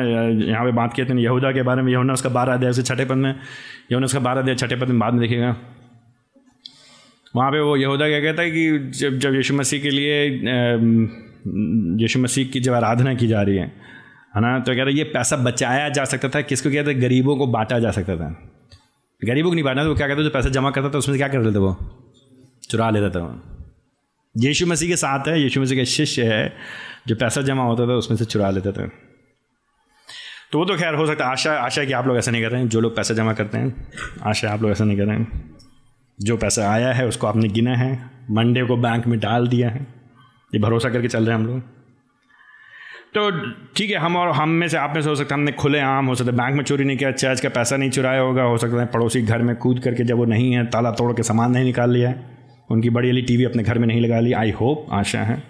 [0.47, 3.05] यहाँ पे बात किए थे यहूदा के बारे में। यहूना उसका बारह अध्याय से छठे
[3.05, 5.57] पद में। यहूना उसका बारह अध्याय छठे पद में बाद में देखिएगा।
[7.37, 10.29] वहाँ पे वो यहूदा क्या कहता है कि जब जब यीशु मसीह के लिए
[12.02, 13.94] यीशु मसीह की जब आराधना की जा रही है
[14.37, 14.59] है ना?
[14.59, 17.02] तो कह रहे, ये पैसा बचाया जा सकता था। किसको कहते हैं?
[17.02, 18.50] गरीबों को बांटा जा सकता था।
[19.24, 21.42] गरीबों को नहीं बांटा तो क्या कहते जो पैसा जमा करता था, उसमें क्या कर
[21.42, 21.76] लेते वो?
[22.70, 23.42] चुरा लेता था वो।
[24.38, 26.57] यीशु मसीह के साथ है, यीशु मसीह के शिष्य है,
[27.07, 28.87] जो पैसा जमा होता था, उसमें से चुरा लेते थे।
[30.52, 32.50] तो वो तो खैर हो सकता है आशा आशा कि आप लोग ऐसा नहीं कर
[32.50, 33.88] रहे हैं। जो लोग पैसा जमा करते हैं,
[34.22, 35.54] आशा आप लोग ऐसा नहीं कर रहे हैं।
[36.20, 40.04] जो पैसा आया है, उसको आपने गिना है। मंडे को बैंक में डाल दिया है।
[40.55, 41.61] ये भरोसा करके चल रहे हैं हम लोग।
[43.14, 43.31] तो
[43.77, 45.81] ठीक है, हम और हम में से आप में से हो सकता है हमने खुले
[45.81, 48.43] आम, हो सकता है बैंक में चोरी नहीं किया चर्च का पैसा नहीं चुराया होगा,
[48.43, 51.23] हो सकता है पड़ोसी घर में कूद करके जब वो नहीं है, ताला तोड़ के
[51.23, 52.25] सामान नहीं निकाल लिया है,
[52.71, 55.43] उनकी बड़ी वाली टीवी अपने घर में नहीं लगा ली आई होप आशा है।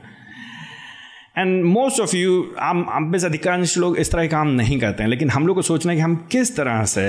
[1.38, 4.78] एंड मोस्ट ऑफ़ यू आम आप में से अधिकांश लोग इस तरह के काम नहीं
[4.80, 7.06] करते हैं, लेकिन हम लोग को सोचना है कि हम किस तरह से,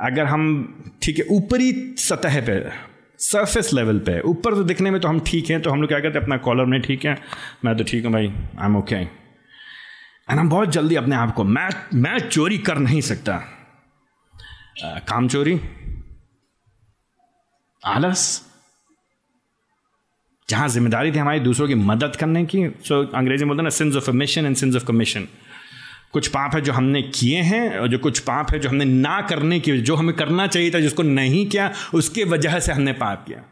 [0.00, 0.44] अगर हम,
[1.02, 2.58] ठीक है, ऊपरी सतह पे
[3.18, 6.00] सरफेस लेवल पे। ऊपर तो दिखने में तो हम ठीक हैं तो हम लोग क्या
[6.00, 7.16] कहते हैं अपना कॉलर में ठीक है।
[7.64, 11.44] मैं तो ठीक हूँ भाई आई एम ओके एंड हम बहुत जल्दी अपने आप को
[11.44, 13.34] मैं मैं चोरी कर नहीं सकता।
[14.84, 15.60] आ, काम चोरी?
[17.82, 18.42] आलस?
[20.48, 23.70] जहाँ ज़िम्मेदारी थी हमारी दूसरों की मदद करने की सो so, अंग्रेज़ी में बोलते ना
[23.70, 25.26] sins of omission and sins of commission
[26.16, 29.20] कुछ पाप है जो हमने किए हैं और जो कुछ पाप है जो हमने ना
[29.20, 33.24] करने की, जो हमें करना चाहिए था, जिसको नहीं किया, उसके वजह से हमने पाप
[33.26, 33.42] किया।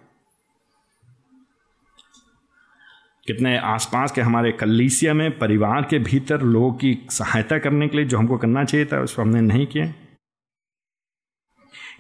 [3.26, 8.06] कितने आसपास के हमारे कलीसिया में, परिवार के भीतर लोगों की सहायता करने के लिए
[8.06, 9.92] जो हमको करना चाहिए था, उसको हमने नहीं किया।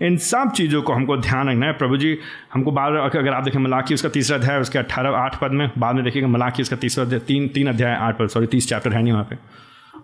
[0.02, 2.18] इन सब चीज़ों को हमको ध्यान रखना है। प्रभु जी,
[2.52, 5.94] हमको बार अगर आप देखें मलाकी उसका तीसरा अध्याय, उसके अट्ठारह आठ पद में, बाद
[5.94, 9.02] में देखिएगा मलाकी उसका तीसरा अध्याय, तीन तीन अध्याय आठ पद सॉरी तीस चैप्टर है
[9.02, 9.36] नहीं वहाँ पे।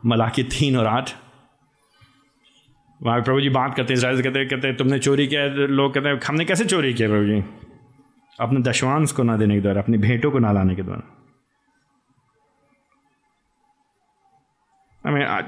[0.06, 1.10] मलाकी तीन और आठ।
[3.00, 6.08] वहाँ प्रभु जी बात करते हैं इसराइल कहते कहते तुमने चोरी किया है। लोग कहते
[6.08, 7.42] हैं, हमने कैसे चोरी किया प्रभु जी
[8.38, 11.02] अपने दशवांश को ना देने के द्वारा, अपनी भेंटों को ना लाने के द्वारा।
[15.04, 15.44] हमें आज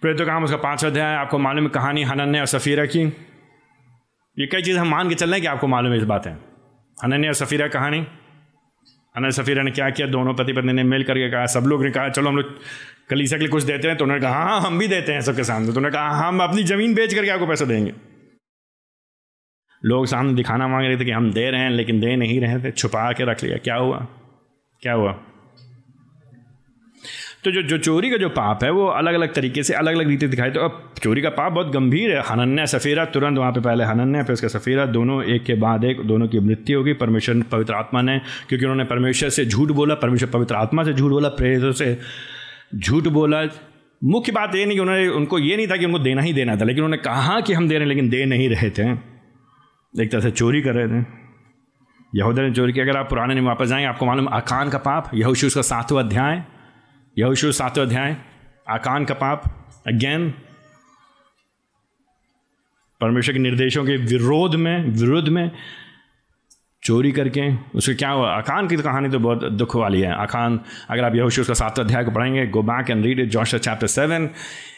[0.00, 3.00] प्रेतो काम उसका पाँच अध्याय आपको मालूम है कहानी हनन्या और सफ़ीरा की।
[4.36, 6.26] ये कई चीज़ हम मान के चल रहे हैं कि आपको मालूम है इस बात
[6.26, 6.32] है।
[6.98, 8.06] हनन्या और सफ़ीरा कहानी।
[9.18, 10.06] हनन सफ़ीरा ने क्या किया?
[10.06, 12.58] दोनों पति पत्नी ने मिल करके कहा, सब लोग ने कहा, चलो हम लोग
[13.10, 15.44] कलीसा के लिए कुछ देते हैं। तो उन्होंने कहा हाँ हम भी देते हैं सबके
[15.44, 17.92] सामने। तो उन्होंने कहा हम अपनी ज़मीन बेच करके आपको पैसा देंगे।
[19.84, 22.58] लोग सामने दिखाना मांग रहे थे कि हम दे रहे हैं, लेकिन दे नहीं रहे
[22.58, 24.06] थे। छुपा के रख लिया। क्या हुआ?
[24.80, 25.12] क्या हुआ?
[27.46, 30.08] तो जो जो चोरी का जो पाप है, वो अलग अलग तरीके से अलग अलग
[30.08, 33.60] रीति दिखाई तो अब चोरी का पाप बहुत गंभीर है। हनन्या, सफ़ीरा, तुरंत वहाँ पे
[33.60, 37.42] पहले हनन्या, फिर उसका सफ़ीरा, दोनों एक के बाद एक, दोनों की मृत्यु होगी। परमेश्वर
[37.42, 41.28] पवित्र आत्मा ने, क्योंकि उन्होंने परमेश्वर से झूठ बोला, परमेश्वर पवित्र आत्मा से झूठ बोला,
[41.28, 41.98] प्रेरितों से
[42.74, 43.42] झूठ बोला।
[44.04, 46.56] मुख्य बात ये नहीं कि उन्होंने, उनको ये नहीं था कि उनको देना ही देना
[46.56, 48.90] था, लेकिन उन्होंने कहा कि हम दे रहे हैं, लेकिन दे नहीं रहे थे।
[50.02, 51.06] एक तरह से चोरी कर रहे थे।
[52.14, 55.10] यहूदा ने चोरी किया अगर आप पुराने में वापस जाएँगे आपको मालूम अकान का पाप,
[55.14, 56.44] यहोशू उसका सातवा अध्याय।
[57.18, 58.16] यहोशू सातवें अध्याय,
[58.68, 59.42] आकान का पाप।
[59.86, 60.30] अगेन
[63.00, 65.50] परमेश्वर के निर्देशों के विरोध में, विरुद्ध में
[66.82, 68.30] चोरी करके, उसके क्या हुआ?
[68.30, 71.84] आकान की तो कहानी तो बहुत दुख वाली है। आकान, अगर आप यहोशू उसका सातवें
[71.84, 74.30] अध्याय को पढ़ेंगे go back and read it Joshua chapter seven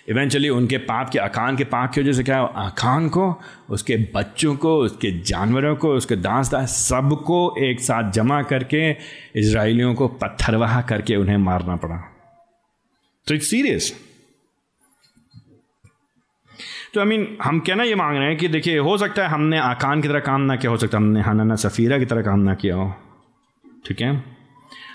[0.08, 2.48] eventually उनके पाप के, आकान के पाप की वजह से क्या हुआ?
[2.48, 8.42] आकान को, उसके बच्चों को, उसके जानवरों को, उसके दास दास सबको एक साथ जमा
[8.42, 8.90] करके
[9.36, 12.14] इसराइलियों को पत्थरवाह करके उन्हें मारना पड़ा।
[13.28, 14.04] तो इट्स सीरियस
[16.94, 19.58] तो आई मीन हम कहना ये मांग रहे हैं कि देखिए, हो सकता है हमने
[19.58, 22.40] आकान की तरह काम ना किया, हो सकता है हमने हनाना सफ़ीरा की तरह काम
[22.40, 22.94] ना किया हो।
[23.86, 24.24] ठीक है?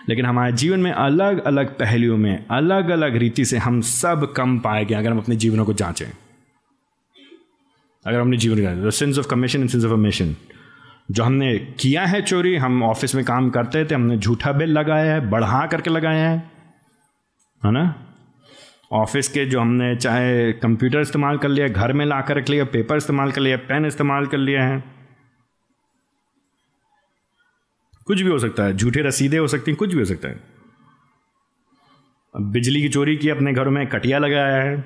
[0.10, 4.60] लेकिन हमारे जीवन में अलग अलग पहलुओं में, अलग अलग रीति से हम सब कम
[4.60, 6.06] पाए गए अगर हम अपने जीवनों को जांचें।
[8.06, 10.36] अगर हमने जीवन sins of commission and sins of mission
[11.12, 15.14] जो हमने किया है चोरी, हम ऑफ़िस में काम करते थे, हमने झूठा बिल लगाया
[15.14, 16.52] है, बढ़ा करके लगाया है।
[17.66, 18.10] है ना?
[18.94, 22.66] ऑफ़िस के जो हमने चाहे कंप्यूटर इस्तेमाल कर लिया, घर में ला कर रख लिया,
[22.66, 24.84] पेपर इस्तेमाल कर लिया, पेन इस्तेमाल कर लिया है।
[28.06, 30.40] कुछ भी हो सकता है, झूठे रसीदे हो सकती हैं, कुछ भी हो सकता है।
[32.42, 34.86] बिजली की चोरी की अपने घरों में कटिया लगाया है।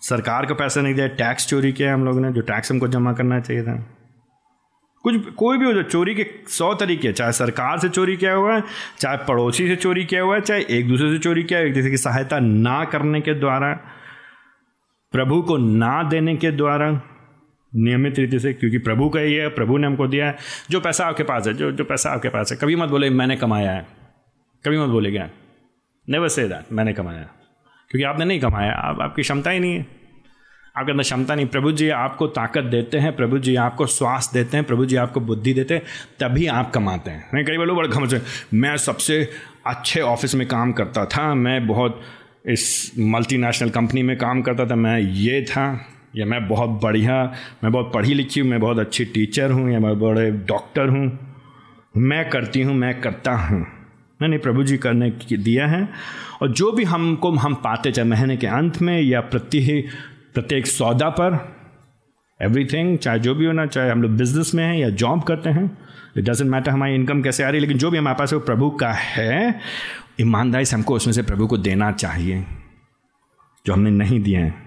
[0.00, 3.12] सरकार को पैसा नहीं दिया, टैक्स चोरी किया हम लोगों ने, जो टैक्स हमको जमा
[3.12, 3.96] करना चाहिए था।
[5.04, 8.56] कुछ कोई भी हो जाए चोरी के सौ तरीके चाहे सरकार से चोरी किया हुआ
[8.56, 8.62] है,
[8.98, 11.74] चाहे पड़ोसी से चोरी किया हुआ है, चाहे एक दूसरे से चोरी किया है, एक
[11.74, 13.72] दूसरे की सहायता ना करने के द्वारा,
[15.12, 16.90] प्रभु को ना देने के द्वारा
[17.76, 20.36] नियमित रीति से, क्योंकि प्रभु का ही है, प्रभु ने हमको दिया है।
[20.70, 23.36] जो पैसा आपके पास है, जो जो पैसा आपके पास है, कभी मत बोले, मैंने
[23.36, 23.86] कमाया है।
[24.66, 25.28] कभी मत बोलेगा
[26.08, 27.22] नेवर से दैट मैंने कमाया
[27.90, 30.03] क्योंकि आपने नहीं कमाया, आप, आपकी क्षमता ही नहीं है।
[30.74, 34.56] आपके अंदर क्षमता नहीं। प्रभु जी आपको ताकत देते हैं, प्रभु जी आपको स्वास्थ्य देते
[34.56, 35.82] हैं, प्रभु जी आपको बुद्धि देते हैं,
[36.20, 38.20] तभी आप कमाते हैं। नहीं, कई बार लोग बड़े घमसे
[38.54, 39.28] मैं सबसे
[39.66, 42.00] अच्छे ऑफ़िस में काम करता था, मैं बहुत
[42.46, 47.22] इस मल्टीनेशनल कंपनी में काम करता था, मैं ये था, या मैं बहुत बढ़िया,
[47.64, 51.06] मैं बहुत पढ़ी लिखी हूँ, मैं बहुत अच्छी टीचर हूँ, या मैं बड़े डॉक्टर हूँ,
[51.96, 53.64] मैं करती हूँ, मैं करता हूँ।
[54.20, 55.88] नहीं प्रभु जी करने दिया है,
[56.42, 59.60] और जो भी हमको हम पाते चाहे महीने के अंत में या प्रति
[60.34, 61.38] प्रत्येक सौदा पर
[62.40, 65.64] एवरीथिंग चाहे जो भी होना, चाहे हम लोग बिज़नेस में हैं या जॉब करते हैं
[66.16, 68.38] इट डजेंट मैटर हमारी इनकम कैसे आ रही है, लेकिन जो भी हमारे पास है
[68.38, 69.60] वो प्रभु का है।
[70.20, 72.44] ईमानदारी से हमको उसमें से प्रभु को देना चाहिए,
[73.64, 74.62] जो हमने नहीं दिए हैं।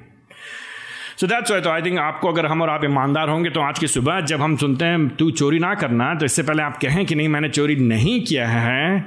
[1.18, 3.80] सो दैट्स वाई तो आई थिंक आपको अगर हम और आप ईमानदार होंगे तो आज
[3.80, 7.06] की सुबह जब हम सुनते हैं, तू चोरी ना करना तो इससे पहले आप कहें
[7.06, 9.06] कि नहीं, मैंने चोरी नहीं किया है।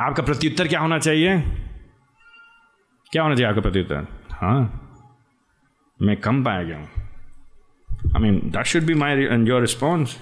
[0.00, 1.40] आपका प्रत्युत्तर क्या होना चाहिए?
[3.12, 4.06] क्या होना चाहिए आपका प्रत्युत्तर?
[4.32, 4.79] हाँ।
[6.02, 6.88] मैं कम पाया गया हूँ।
[8.16, 10.16] I mean that should be my your response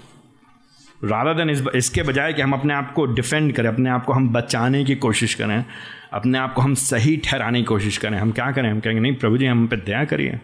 [1.05, 4.12] rather than इस, इसके बजाय कि हम अपने आप को डिफेंड करें, अपने आप को
[4.12, 5.64] हम बचाने की कोशिश करें,
[6.12, 8.71] अपने आप को हम सही ठहराने की कोशिश करें, हम क्या करें?
[8.71, 10.41] हम कहेंगे, नहीं, प्रभु जी, हम पे दया करिए।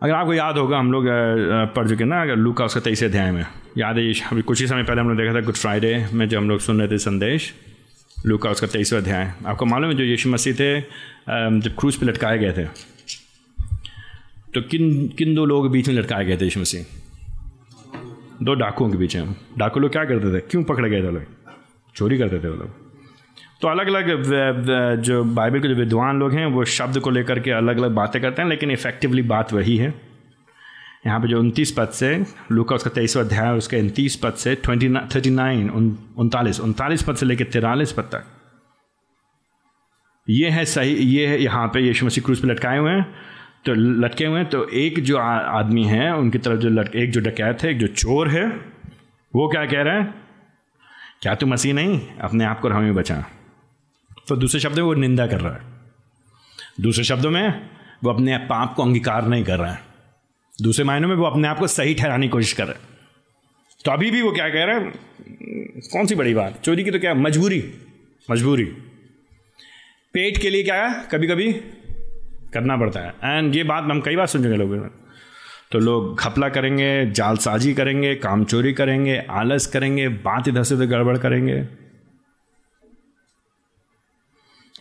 [0.00, 1.04] अगर आपको याद होगा, हम लोग
[1.74, 3.44] पढ़ चुके ना, अगर लू का उसका तेईस अध्याय में।
[3.78, 6.48] याद है अभी कुछ ही समय पहले हमने देखा था, गुड फ्राइडे में जो हम
[6.48, 7.52] लोग सुन रहे थे संदेश।
[8.26, 12.06] लू का उसका तेईसवा अध्याय आपको मालूम है जो यीशु मसीह थे जब क्रूज पे
[12.06, 12.64] लटकाए गए थे?
[14.54, 16.84] तो किन किन दो लोगों के बीच में लटकाए गए थे यीशु मसीह?
[18.42, 20.40] दो डाकुओं के बीच में। डाकू लोग क्या करते थे?
[20.40, 21.24] क्यों पकड़े गए थे लोग?
[21.94, 22.70] चोरी करते थे वो लोग।
[23.60, 27.50] तो अलग अलग जो बाइबल के जो विद्वान लोग हैं, वो शब्द को लेकर के
[27.50, 29.94] अलग अलग बातें करते हैं, लेकिन इफेक्टिवली बात वही है।
[31.06, 34.88] यहाँ पे जो उनतीस पद से, लूका उसका तेईसवा अध्याय उसके उनतीस पद से ट्वेंटी
[35.14, 38.24] थर्टी नाइन उनतालीस उनतालीस पद से लेकर तिरालीस पद तक।
[40.28, 43.04] ये है सही, ये है यहाँ पे यीशु मसीह क्रूज पे लटकाए हुए हैं
[43.66, 47.20] तो लटके हुए हैं तो एक जो आदमी है, उनकी तरफ़ जो लटके एक जो
[47.20, 48.46] डकैत है, एक जो चोर है,
[49.34, 50.04] वो क्या कह रहा है?
[51.22, 52.00] क्या तू मसीह नहीं?
[52.20, 53.24] अपने आप को हमें बचा।
[54.28, 55.60] तो दूसरे शब्द में वो निंदा कर रहा है।
[56.80, 57.68] दूसरे शब्दों में
[58.04, 59.93] वो अपने पाप को अंगीकार नहीं कर रहा है।
[60.62, 62.94] दूसरे मायनों में वो अपने आप को सही ठहराने की कोशिश कर रहे है।
[63.84, 64.92] तो अभी भी वो क्या कह रहे हैं,
[65.92, 66.60] कौन सी बड़ी बात?
[66.64, 67.62] चोरी की तो क्या मजबूरी?
[68.30, 68.64] मजबूरी।
[70.14, 71.04] पेट के लिए क्या है?
[71.12, 71.52] कभी कभी
[72.52, 74.88] करना पड़ता है। एंड ये बात हम कई बार सुन चुके लोगों
[75.72, 80.86] तो लोग घपला करेंगे, जालसाजी करेंगे, काम चोरी करेंगे, आलस करेंगे, बात इधर से उधर
[80.86, 81.60] गड़बड़ करेंगे।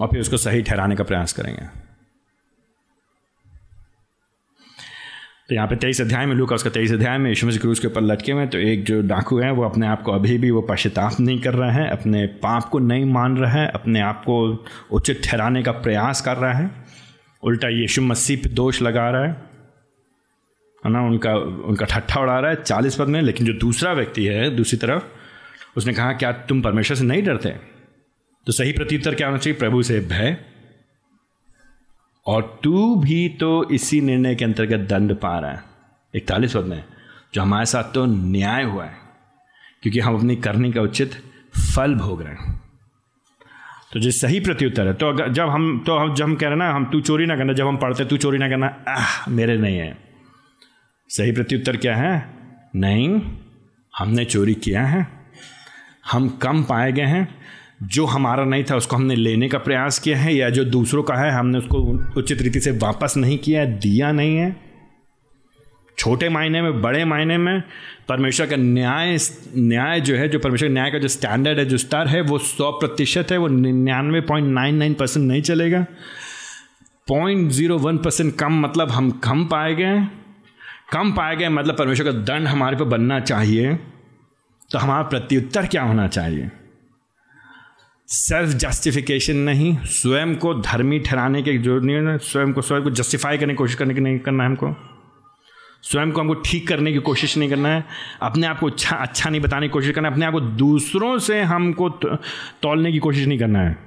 [0.02, 1.66] और फिर उसको सही ठहराने का प्रयास करेंगे।
[5.50, 7.88] तो यहाँ पे तेईस अध्याय में, लूका उसका तेईस अध्याय में, यीशु मसीह क्रूज के
[7.88, 10.62] ऊपर लटके हुए तो एक जो डाकू है, वो अपने आप को अभी भी वो
[10.62, 14.66] पश्चाताप नहीं कर रहा है, अपने पाप को नहीं मान रहा है, अपने आप को
[14.92, 16.72] उचित ठहराने का प्रयास कर रहा है।
[17.44, 19.54] उल्टा यीशु मसीह पे दोष लगा रहा है
[20.86, 21.02] है ना?
[21.02, 24.78] उनका उनका ठट्ठा उड़ा रहा है चालीस पद में, लेकिन जो दूसरा व्यक्ति है, दूसरी
[24.78, 25.04] तरफ़,
[25.78, 27.50] उसने कहा, क्या तुम परमेश्वर से नहीं डरते?
[28.48, 29.60] तो सही प्रत्युत्तर क्या होना चाहिए?
[29.60, 30.38] प्रभु से भय।
[32.26, 35.64] और तू भी तो इसी निर्णय के अंतर्गत दंड पा रहा है।
[36.14, 36.84] इकतालीस पद में,
[37.34, 38.98] जो हमारे साथ तो न्याय हुआ है,
[39.84, 41.22] क्योंकि हम अपनी करने का उचित
[41.76, 42.62] फल भोग रहे हैं।
[43.94, 46.56] तो जो सही प्रत्युत्तर है तो अगर जब हम तो हम, जब हम कह रहे
[46.56, 49.58] ना, हम तू चोरी ना करना, जब हम पढ़ते तू चोरी ना करना, आह, मेरे
[49.58, 49.98] नहीं है।
[51.10, 52.14] सही प्रत्युत्तर क्या है?
[52.76, 53.22] नहीं,
[53.94, 55.08] हमने चोरी किया है,
[56.12, 57.28] हम कम पाए गए हैं
[57.84, 61.16] जो हमारा नहीं था, उसको हमने लेने का प्रयास किया है, या जो दूसरों का
[61.16, 61.78] है, हमने उसको
[62.18, 64.56] उचित रीति से वापस नहीं किया दिया नहीं है?
[65.98, 67.64] छोटे मायने में, बड़े मायने में,
[68.10, 69.18] परमेश्वर का न्याय
[69.58, 72.72] न्याय जो है, जो परमेश्वर न्याय का जो स्टैंडर्ड है, जो स्तर है, वो सौ
[72.72, 75.86] प्रतिशत है, वो निन्यानवे पॉइंट नाइन नाइन परसेंट नहीं चलेगा।
[77.08, 80.08] पॉइंट ज़ीरो वन परसेंट कम मतलब हम कम पाए गए
[80.92, 83.76] कम पाए गए मतलब परमेश्वर का दंड हमारे पर बनना चाहिए।
[84.72, 86.52] तो हमारा प्रत्युत्तर क्या होना चाहिए?
[88.14, 93.38] सेल्फ जस्टिफिकेशन नहीं, स्वयं को धर्मी ठहराने के जो नहीं स्वयं को स्वयं को जस्टिफाई
[93.38, 94.76] करने की कोशिश करने की नहीं करना है हमको।
[95.84, 97.84] स्वयं को हमको ठीक करने की कोशिश नहीं करना है,
[98.22, 101.18] अपने आप को अच्छा अच्छा नहीं बताने की कोशिश करना है, अपने आप को दूसरों
[101.20, 103.78] से हमको तोलने की कोशिश नहीं करना है।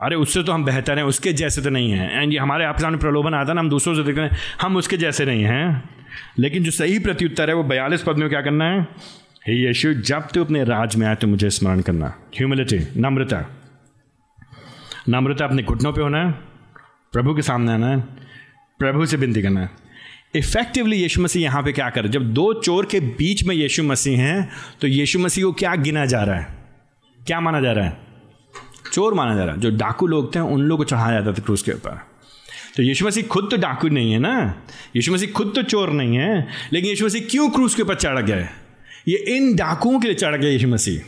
[0.00, 2.82] अरे उससे तो हम बेहतर हैं, उसके जैसे तो नहीं हैं। एंड ये हमारे आपके
[2.82, 5.44] सामने प्रलोभन आता है ना, हम दूसरों से देख रहे हैं, हम उसके जैसे नहीं
[5.44, 5.90] हैं।
[6.38, 8.86] लेकिन जो सही प्रत्युत्तर है, वो बयालीस पद में क्या करना है?
[9.44, 13.40] हे यीशु, जब तू अपने राज में आए तो मुझे स्मरण करना। ह्यूमिलिटी नम्रता।
[15.08, 16.30] नम्रता अपने घुटनों पे होना है,
[17.12, 18.00] प्रभु के सामने आना है,
[18.80, 19.70] प्रभु से विनती करना है।
[20.36, 23.82] इफेक्टिवली यीशु मसीह यहाँ पे क्या कर रहे जब दो चोर के बीच में यीशु
[23.82, 24.48] मसीह हैं
[24.80, 26.46] तो यीशु मसीह को क्या गिना जा रहा है?
[27.20, 27.96] क्या माना जा रहा है?
[28.92, 31.44] चोर माना जा रहा है। जो डाकू लोग थे, उन लोगों को चढ़ाया जाता था
[31.44, 32.00] क्रूज के ऊपर।
[32.76, 34.62] तो यीशु मसीह खुद तो डाकू नहीं है ना?
[34.96, 38.20] यीशु मसीह खुद तो चोर नहीं है, लेकिन यीशु मसीह क्यों क्रूज के ऊपर चढ़
[38.20, 38.48] गए?
[39.08, 41.00] ये इन डाकुओं के लिए चढ़ गए यीशु मसीह।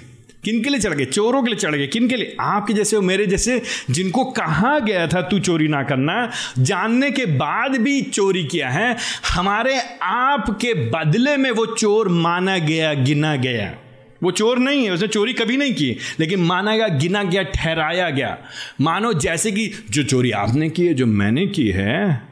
[0.45, 2.37] किन के लिए चढ़ गए चोरों के लिए चढ़ गए किन के लिए?
[2.41, 7.27] आपके जैसे हो मेरे जैसे, जिनको कहा गया था, तू चोरी ना करना। जानने के
[7.27, 8.97] बाद भी चोरी किया है।
[9.35, 13.75] हमारे आप के बदले में वो चोर माना गया, गिना गया।
[14.23, 18.11] वो चोर नहीं है, उसने चोरी कभी नहीं की, लेकिन माना गया, गिना गया, ठहराया
[18.11, 18.39] गया।
[18.81, 22.26] मानो जैसे कि, जो चोरी आपने की है, जो मैंने की है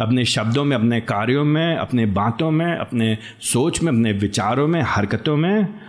[0.00, 4.82] अपने शब्दों में, अपने कार्यों में, अपने बातों में, अपने सोच में, अपने विचारों में,
[4.82, 5.84] हरकतों में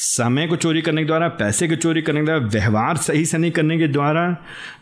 [0.00, 3.38] समय को चोरी करने के द्वारा पैसे को चोरी करने के द्वारा व्यवहार सही से
[3.38, 4.22] नहीं करने के द्वारा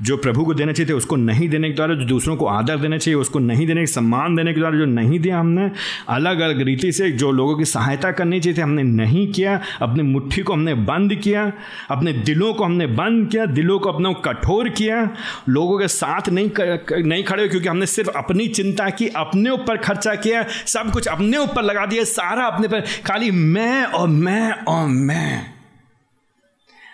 [0.03, 2.77] जो प्रभु को देना चाहिए थे उसको नहीं देने के द्वारा जो दूसरों को आदर
[2.79, 5.71] देना चाहिए उसको नहीं देने के सम्मान देने के द्वारा जो नहीं दिया हमने
[6.09, 10.03] अलग अलग रीति से जो लोगों की सहायता करनी चाहिए थी हमने नहीं किया अपनी
[10.03, 11.51] मुट्ठी को हमने बंद किया
[11.91, 15.03] अपने दिलों को हमने बंद किया दिलों को अपने कठोर किया
[15.49, 19.77] लोगों के साथ नहीं कर, नहीं खड़े क्योंकि हमने सिर्फ़ अपनी चिंता की अपने ऊपर
[19.81, 24.51] खर्चा किया सब कुछ अपने ऊपर लगा दिया सारा अपने पर खाली मैं और मैं
[24.69, 25.08] और मैं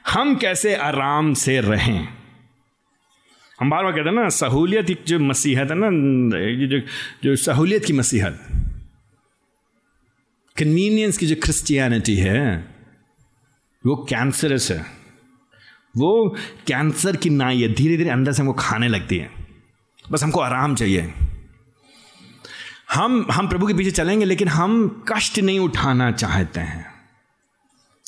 [0.08, 2.08] हम कैसे आराम से रहें?
[3.60, 5.88] हम बार बार कहते हैं ना, सहूलियत जो मसीहत है ना
[6.66, 6.80] जो
[7.24, 8.40] जो सहूलियत की मसीहत।
[10.58, 12.74] कन्वीनियंस की जो क्रिश्चियनिटी है,
[13.86, 15.04] वो कैंसरस है।
[15.96, 16.36] वो
[16.66, 19.30] कैंसर की नाई है धीरे धीरे अंदर से हमको खाने लगती है।
[20.10, 21.14] बस हमको आराम चाहिए।
[22.92, 26.93] हम हम प्रभु के पीछे चलेंगे, लेकिन हम कष्ट नहीं उठाना चाहते हैं।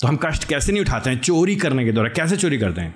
[0.01, 1.19] तो हम कष्ट कैसे नहीं उठाते हैं?
[1.19, 2.95] चोरी करने के द्वारा कैसे चोरी करते हैं?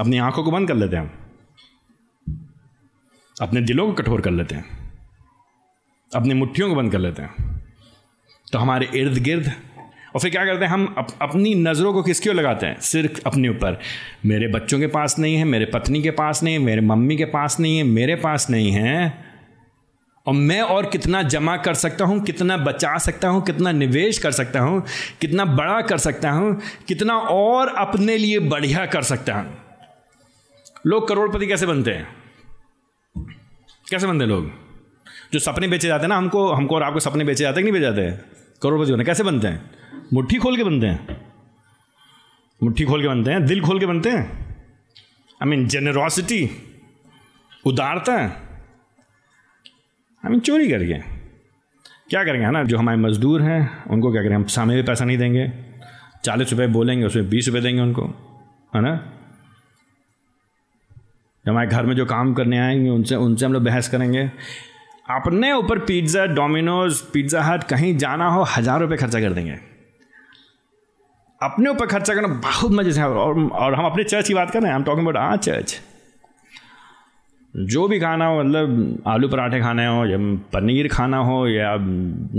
[0.00, 1.28] अपनी आँखों को बंद कर लेते हैं
[3.42, 4.92] अपने दिलों को कठोर कर लेते हैं।
[6.14, 7.64] अपनी मुट्ठियों को बंद कर लेते हैं।
[8.52, 9.52] तो हमारे इर्द गिर्द
[10.14, 10.72] और फिर क्या करते हैं?
[10.72, 12.80] हम अप, अपनी नज़रों को किसके लगाते हैं?
[12.80, 13.80] सिर्फ़ अपने ऊपर।
[14.26, 17.24] मेरे बच्चों के पास नहीं है मेरे पत्नी के पास नहीं है मेरे मम्मी के
[17.24, 19.27] पास नहीं है मेरे पास नहीं है।
[20.28, 24.30] और मैं और कितना जमा कर सकता हूँ, कितना बचा सकता हूँ, कितना निवेश कर
[24.30, 24.84] सकता हूँ,
[25.20, 29.58] कितना बड़ा कर सकता हूँ, कितना और अपने लिए बढ़िया कर सकता हूँ।
[30.86, 32.08] लोग करोड़पति कैसे बनते हैं?
[33.90, 34.50] कैसे बनते हैं लोग?
[35.32, 37.72] जो सपने बेचे जाते हैं ना, हमको हमको और आपको सपने बेचे जाते हैं कि
[37.72, 38.24] नहीं बेचे जाते हैं?
[38.62, 39.70] करोड़पति बनते कैसे बनते हैं?
[40.12, 41.26] मुट्ठी खोल के बनते हैं।
[42.62, 44.56] मुट्ठी खोल के बनते हैं, दिल खोल के बनते हैं।
[45.42, 46.50] आई मीन जेनरॉसिटी
[47.66, 48.47] उदारता है
[50.24, 50.98] हम चोरी करके
[52.10, 52.62] क्या करेंगे है ना?
[52.64, 54.34] जो हमारे मज़दूर हैं उनको क्या करें?
[54.34, 55.50] हम सामने भी पैसा नहीं देंगे।
[56.24, 58.06] चालीस रुपये बोलेंगे उसमें बीस रुपये देंगे उनको
[58.72, 58.92] है ना?
[61.44, 64.22] हमारे घर में जो काम करने आएँगे उनसे उनसे हम लोग बहस करेंगे।
[65.08, 69.58] अपने ऊपर पिज़्ज़ा डोमिनोज पिज़्ज़ा हट कहीं जाना हो हज़ार रुपये खर्चा कर देंगे।
[71.40, 74.60] अपने ऊपर खर्चा करना बहुत मज़े से और, और हम अपने चर्च की बात कर
[74.60, 75.80] रहे हैं। हम टॉकिंग अबाउट आ चर्च
[77.58, 80.18] जो भी खाना हो मतलब आलू पराठे खाने हो, या
[80.52, 81.76] पनीर खाना हो, या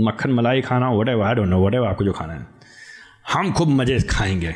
[0.06, 2.46] मक्खन मलाई खाना हो whatever I don't know whatever आपको जो खाना है।
[3.32, 4.54] हम खूब मज़े खाएँगे।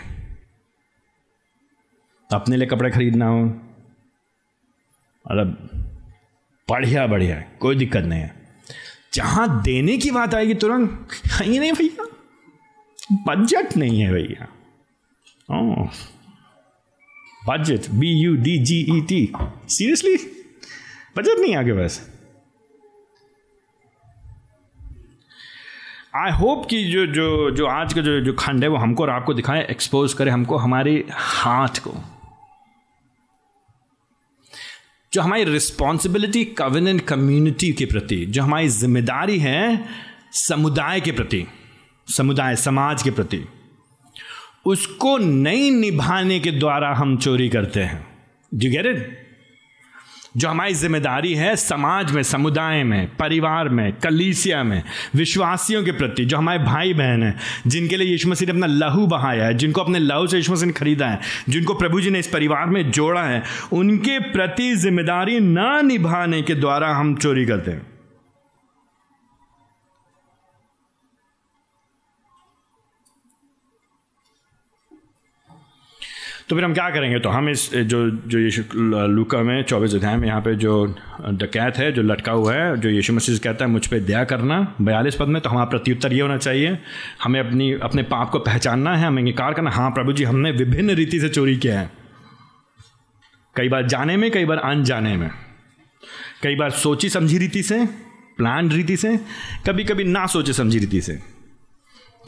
[2.30, 3.44] अपने लिए कपड़े खरीदना हो
[5.24, 5.68] मतलब
[6.68, 8.34] बढ़िया बढ़िया कोई दिक्कत नहीं है।
[9.14, 11.08] जहाँ देने की बात आएगी तुरंत
[11.42, 12.06] ये नहीं भैया?
[13.28, 14.48] बजट नहीं है भैया।
[17.48, 19.32] Budget B U D G E T
[19.68, 20.16] seriously
[21.16, 22.00] budget नहीं आगे बस।
[26.16, 29.10] आई होप कि जो जो जो आज का जो जो खंड है वो हमको और
[29.10, 31.94] आपको दिखाए एक्सपोज करे हमको हमारे हाथ को।
[35.12, 39.84] जो हमारी रिस्पॉन्सिबिलिटी कविनेंट कम्युनिटी के प्रति, जो हमारी ज़िम्मेदारी है
[40.32, 41.46] समुदाय के प्रति,
[42.08, 43.44] समुदाय, समाज के प्रति,
[44.66, 48.06] उसको नहीं निभाने के द्वारा हम चोरी करते हैं।
[48.52, 49.23] जी गेट इट
[50.36, 54.82] जो हमारी ज़िम्मेदारी है समाज में, समुदाय में, परिवार में, कलीसिया में,
[55.14, 59.06] विश्वासियों के प्रति, जो हमारे भाई बहन हैं, जिनके लिए यीशु मसीह ने अपना लहू
[59.06, 62.18] बहाया है, जिनको अपने लहू से यीशु मसीह ने खरीदा है, जिनको प्रभु जी ने
[62.18, 67.70] इस परिवार में जोड़ा है, उनके प्रति ज़िम्मेदारी ना निभाने के द्वारा हम चोरी करते
[67.70, 67.93] हैं।
[76.48, 77.18] तो फिर हम क्या करेंगे?
[77.18, 78.62] तो हम इस जो जो यीशु
[79.08, 80.94] लुका में चौबीस अध्याय में यहाँ पे जो
[81.30, 84.74] डकैत है, जो लटका हुआ है, जो यीशु मसीह कहता है, मुझ पर दया करना।
[84.80, 86.78] बयालीस पद में तो हमारा प्रत्युत्तर ये होना चाहिए,
[87.22, 90.90] हमें अपनी, अपने पाप को पहचानना है, हमें इंकार करना हाँ। प्रभु जी, हमने विभिन्न
[90.90, 91.90] रीति से चोरी किया है।
[93.56, 95.30] कई बार जाने में, कई बार अनजाने में।
[96.42, 97.84] कई बार सोची समझी रीति से,
[98.36, 99.16] प्लान रीति से
[99.66, 101.33] कभी कभी ना सोचे समझी रीति से।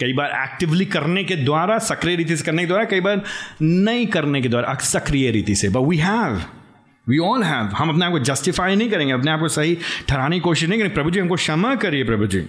[0.01, 3.23] कई बार एक्टिवली करने के द्वारा, सक्रिय रीति से करने के द्वारा, कई बार
[3.63, 6.43] नहीं करने के द्वारा सक्रिय रीति से। But we have
[7.07, 9.79] we all have हम अपने आप को जस्टिफाई नहीं करेंगे, अपने आप को सही
[10.09, 12.41] ठहराने की कोशिश नहीं करेंगे। प्रभु जी, हमको क्षमा करिए प्रभु जी।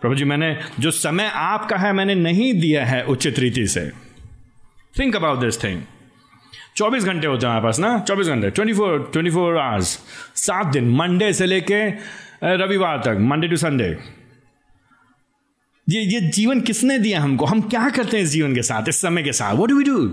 [0.00, 3.90] प्रभु जी, मैंने जो समय आपका है, मैंने नहीं दिया है उचित रीति से।
[4.94, 5.82] थिंक अबाउट दिस थिंग
[6.76, 7.98] चौबीस घंटे होते हैं हमारे पास ना?
[7.98, 9.98] चौबीस घंटे। Twenty four twenty four hours
[10.36, 11.84] सात दिन। मंडे से लेके
[12.56, 13.96] रविवार तक। मंडे टू संडे
[15.92, 17.44] ये ये जीवन किसने दिया हमको?
[17.44, 19.54] हम क्या करते हैं इस जीवन के साथ, इस समय के साथ?
[19.54, 20.08] वॉट डू वी डू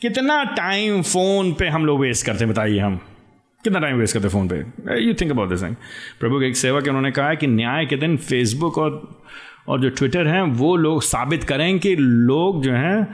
[0.00, 2.96] कितना टाइम फ़ोन पे हम लोग वेस्ट करते हैं, बताइए हम।
[3.64, 4.56] कितना टाइम वेस्ट करते फ़ोन पे?
[5.04, 5.62] यू थिंक अबाउट दिस
[6.20, 9.22] प्रभु के एक सेवक उन्होंने कहा है कि न्याय के दिन फेसबुक और
[9.68, 13.04] और जो ट्विटर हैं, वो लोग साबित करें कि लोग जो हैं,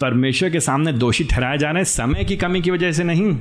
[0.00, 3.36] परमेश्वर के सामने दोषी ठहराए जा रहे हैं, समय की कमी की वजह से नहीं।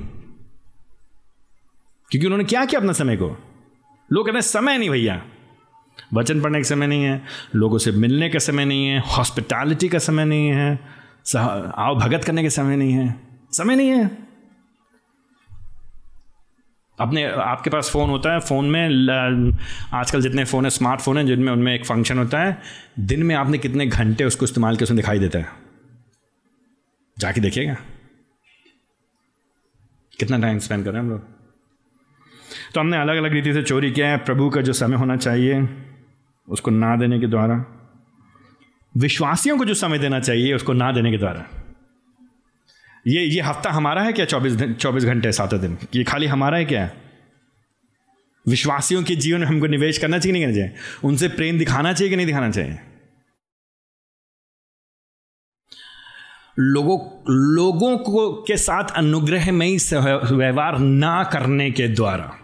[2.12, 3.38] क्योंकि उन्होंने क्या किया अपना समय को?
[4.12, 5.26] लोग कहते हैं, समय नहीं भैया।
[6.14, 7.22] वचन पढ़ने का समय नहीं है,
[7.56, 10.80] लोगों से मिलने का समय नहीं है हॉस्पिटैलिटी का समय नहीं है
[11.38, 13.16] आओ भगत करने का समय नहीं है,
[13.52, 14.28] समय नहीं है।
[17.00, 19.52] अपने, आपके पास फ़ोन होता है फ़ोन में
[19.94, 22.58] आजकल जितने फ़ोन है स्मार्टफ़ोन है, जिनमें, उनमें एक फ़ंक्शन होता है,
[23.00, 25.48] दिन में आपने कितने घंटे उसको इस्तेमाल किया, उसमें दिखाई देता है।
[27.18, 27.76] जाके देखिएगा।
[30.20, 31.37] कितना टाइम स्पेंड कर रहे हैं हम लोग?
[32.74, 35.70] तो हमने अलग अलग रीति से चोरी किया है। प्रभु का जो समय होना चाहिए,
[36.50, 37.66] उसको ना देने के द्वारा,
[38.98, 41.46] विश्वासियों को जो समय देना चाहिए, उसको ना देने के द्वारा।
[43.08, 45.78] ये ये हफ़्ता हमारा है क्या चौबीस चौबीस घंटे, सातों दिन?
[45.96, 46.90] ये खाली हमारा है क्या?
[48.48, 50.76] विश्वासियों के जीवन में हमको निवेश करना चाहिए नहीं करना चाहिए?
[51.04, 52.80] उनसे प्रेम दिखाना चाहिए कि नहीं दिखाना चाहिए?
[56.60, 56.98] लोगों
[57.56, 59.78] लोगों को, के साथ अनुग्रह में ही
[60.36, 62.40] व्यवहार ना करने के द्वारा।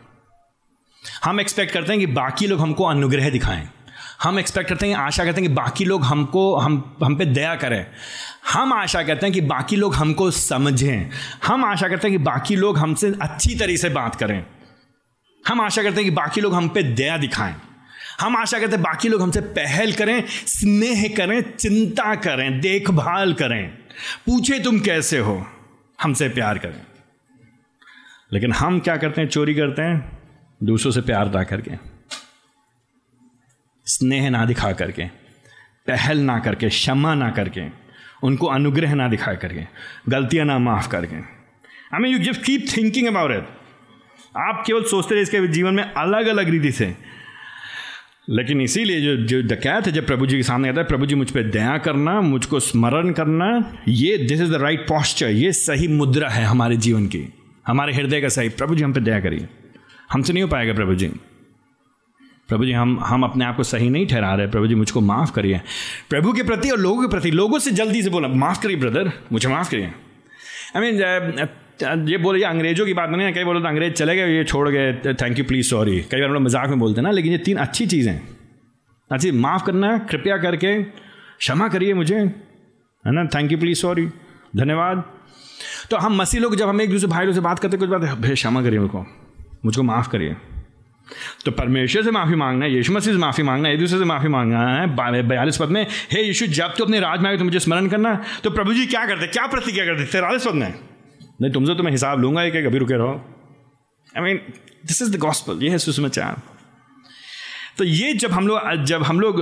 [1.23, 3.69] हम एक्सपेक्ट करते हैं कि बाकी लोग हमको अनुग्रह दिखाएँ।
[4.23, 7.55] हम एक्सपेक्ट करते हैं, आशा करते हैं कि बाकी लोग हमको, हम हम पे दया
[7.55, 7.85] करें।
[8.53, 11.09] हम आशा करते हैं कि बाकी लोग हमको समझें।
[11.47, 14.45] हम आशा करते हैं कि बाकी लोग हमसे अच्छी तरीके से बात करें।
[15.47, 17.55] हम आशा करते हैं कि बाकी लोग हम पे दया दिखाएँ।
[18.21, 23.67] हम आशा करते हैं बाकी लोग हमसे पहल करें, स्नेह करें, चिंता करें, देखभाल करें।
[24.25, 25.47] पूछे तुम कैसे हो?
[26.01, 26.81] हमसे प्यार करें।
[28.33, 29.29] लेकिन हम क्या करते हैं?
[29.29, 30.22] चोरी करते हैं।
[30.63, 31.71] दूसरों से प्यार ना करके,
[33.85, 35.05] स्नेह ना दिखा करके,
[35.87, 37.61] पहल ना करके, क्षमा ना करके,
[38.23, 39.63] उनको अनुग्रह ना दिखा करके,
[40.09, 43.47] गलतियाँ ना माफ़ करके। I mean you just keep thinking about it
[44.37, 46.95] आप केवल सोचते रहे इसके जीवन में अलग अलग रीति से।
[48.29, 51.15] लेकिन इसीलिए जो जो डकैत है, जब प्रभु जी के सामने आता है, प्रभु जी
[51.15, 55.87] मुझ पर दया करना, मुझको स्मरण करना, ये this is the right posture ये सही
[55.87, 57.33] मुद्रा है हमारे जीवन की।
[57.67, 59.47] हमारे हृदय का सही, प्रभु जी हम पे दया करिए।
[60.13, 61.07] हमसे नहीं हो पाएगा प्रभु जी।
[62.49, 65.31] प्रभु जी, हम हम अपने आप को सही नहीं ठहरा रहे। प्रभु जी, मुझको माफ़
[65.33, 65.59] करिए।
[66.09, 69.11] प्रभु के प्रति और लोगों के प्रति, लोगों से जल्दी से बोला, माफ़ करिए ब्रदर,
[69.31, 69.91] मुझे माफ़ करिए।
[70.75, 70.95] आई मीन
[72.09, 74.43] ये बोले, ये अंग्रेज़ों की बात नहीं है, कई बोले तो अंग्रेज़ चले गए, ये
[74.43, 77.11] छोड़ गए थैंक यू प्लीज़ सॉरी कई बार हम लोग मज़ाक में बोलते हैं ना,
[77.11, 78.19] लेकिन ये तीन अच्छी चीज़ें
[79.11, 83.25] अच्छी, माफ़ करना, कृपया करके, क्षमा करिए मुझे, है ना?
[83.35, 84.05] थैंक यू प्लीज़ सॉरी
[84.55, 85.03] धन्यवाद।
[85.89, 88.01] तो हम मसीह लोग, जब हम एक दूसरे भाई लोग से बात करते कुछ बात
[88.23, 89.05] क्षमा करिए उनको
[89.63, 90.35] मुझको माफ़ करिए।
[91.45, 94.05] तो परमेश्वर से माफ़ी मांगना है, यीशु मसीह से माफ़ी मांगना है एक दूसरे से
[94.05, 97.43] माफ़ी मांगना है बयालीस पद में, हे यीशु, जब तो अपने राज में आए तो
[97.43, 100.73] मुझे स्मरण करना। तो प्रभु जी क्या करते, क्या प्रतिक्रिया करते तेरालीस पद में?
[101.41, 103.21] नहीं, तुमसे तो मैं हिसाब लूँगा, एक अभी रुके रहो।
[104.09, 104.37] I mean
[104.85, 106.41] this is the gospel ये है सुसमाचार।
[107.77, 109.39] तो ये जब हम लोग, जब हम लोग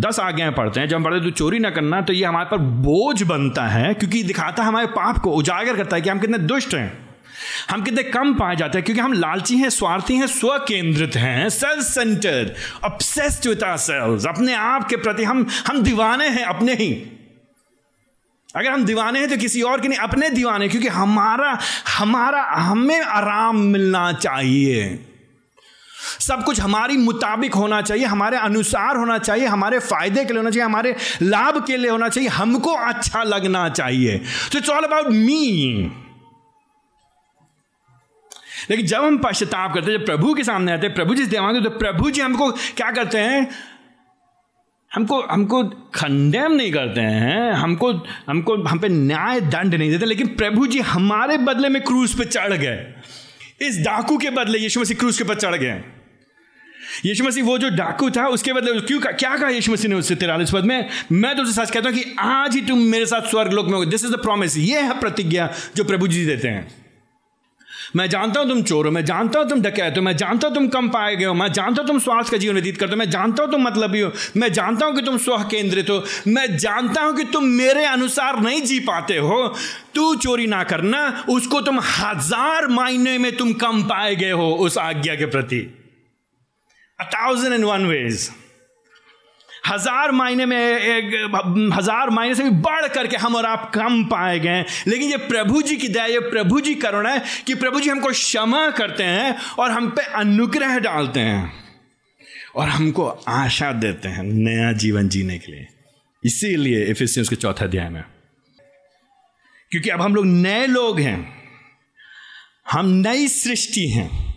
[0.00, 2.48] दस आज्ञाएँ पढ़ते हैं, जब हम पढ़ते हैं तो चोरी ना करना तो ये हमारे
[2.50, 6.18] पर बोझ बनता है, क्योंकि दिखाता है हमारे पाप को, उजागर करता है कि हम
[6.18, 7.03] कितने दुष्ट हैं।
[7.70, 11.48] हम कितने कम पाए जाते हैं, क्योंकि हम लालची हैं, स्वार्थी हैं स्व केंद्रित हैं
[11.50, 12.50] self centred
[12.84, 16.92] obsessed with self अपने आप के प्रति हम हम दीवाने हैं, अपने ही।
[18.56, 21.58] अगर हम दीवाने हैं तो किसी और के नहीं, अपने दीवाने क्योंकि हमारा
[21.88, 25.08] हमारा, हमें आराम मिलना चाहिए।
[26.20, 30.50] सब कुछ हमारी मुताबिक होना चाहिए, हमारे अनुसार होना चाहिए, हमारे फ़ायदे के लिए होना
[30.50, 34.18] चाहिए, हमारे लाभ के लिए होना चाहिए, हमको अच्छा लगना चाहिए।
[34.52, 35.90] तो इट्स ऑल अबाउट मी
[38.70, 41.62] लेकिन जब हम पश्चाताप करते हैं जब प्रभु के सामने आते हैं प्रभु जी मांगते
[41.64, 43.48] तो प्रभु जी हमको क्या करते हैं?
[44.92, 45.62] हमको हमको
[45.94, 47.90] खंडेम नहीं करते हैं हमको
[48.28, 52.24] हमको हम पे न्याय दंड नहीं देते लेकिन प्रभु जी हमारे बदले में क्रूज पे
[52.24, 52.84] चढ़ गए।
[53.60, 55.82] इस डाकू के बदले यीशु मसीह क्रूज के पर चढ़ गए।
[57.06, 59.96] यीशु मसीह वो जो डाकू था उसके बदले क्यों का, क्या कहा यीशु मसीह ने
[59.96, 60.88] उससे तिरालीस पद में?
[61.12, 63.84] मैं तुमसे सच कहता हूँ कि आज ही तुम मेरे साथ स्वर्ग लोक में हो
[63.84, 66.83] दिस इज़ द प्रॉमिस ये है प्रतिज्ञा जो प्रभु जी देते हैं।
[67.96, 70.54] मैं जानता हूँ तुम चोर हो, मैं जानता हूँ तुम डकैत हो, मैं जानता हूँ
[70.54, 72.98] तुम कम पाए गए हो, मैं जानता हूँ तुम स्वास्थ्य का जीवन व्यतीत करते हो,
[72.98, 76.56] मैं जानता हूँ तुम मतलबी हो, मैं जानता हूँ कि तुम स्व केंद्रित हो, मैं
[76.56, 79.46] जानता हूँ कि तुम मेरे अनुसार नहीं जी पाते हो।
[79.94, 84.78] तू चोरी ना करना, उसको तुम हज़ार मायने में तुम कम पाए गए हो उस
[84.80, 85.60] आज्ञा के प्रति।
[86.98, 88.28] A thousand and one ways
[89.68, 94.38] हज़ार मायने में, एक, हज़ार मायने से भी बढ़ करके हम और आप कम पाए
[94.38, 97.90] गए लेकिन ये प्रभु जी की दया, ये प्रभु जी करुणा है कि प्रभु जी
[97.90, 101.52] हमको क्षमा करते हैं और हम पे अनुग्रह डालते हैं
[102.56, 105.66] और हमको आशा देते हैं नया जीवन जीने के लिए।
[106.24, 108.04] इसीलिए इफिसियंस के चौथा अध्याय में।
[109.70, 111.44] क्योंकि अब हम लोग नए लोग हैं।
[112.72, 114.33] हम नई सृष्टि हैं।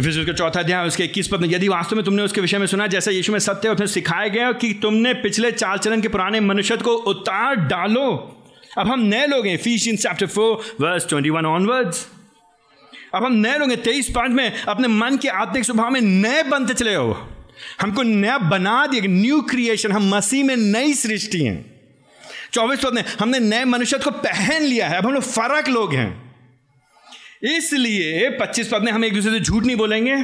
[0.00, 2.66] फिर उसका चौथा अध्याय, उसके इक्कीस पद में यदि वास्तव में तुमने उसके विषय में
[2.66, 6.40] सुना, जैसा यीशु में सत्य फिर सिखाया गया कि तुमने पिछले चाल चलन के पुराने
[6.40, 8.10] मनुष्य को उतार डालो।
[8.78, 12.06] अब हम नए लोग हैं Ephesians chapter four verse twenty one onwards
[13.14, 16.42] अब हम नए लोग हैं, तेईस पाँच में, अपने मन के आत्मिक स्वभाव में नए
[16.42, 17.16] बनते चले हो
[17.80, 21.64] हमको नया बना दिया न्यू क्रिएशन हम मसीह में नई सृष्टि हैं।
[22.52, 25.94] चौबीस पद में, हमने नए मनुष्य को पहन लिया है, अब हम लोग फ़र्क लोग
[25.94, 26.27] हैं।
[27.42, 30.14] इसलिए पच्चीस पद में हम एक दूसरे से झूठ नहीं बोलेंगे,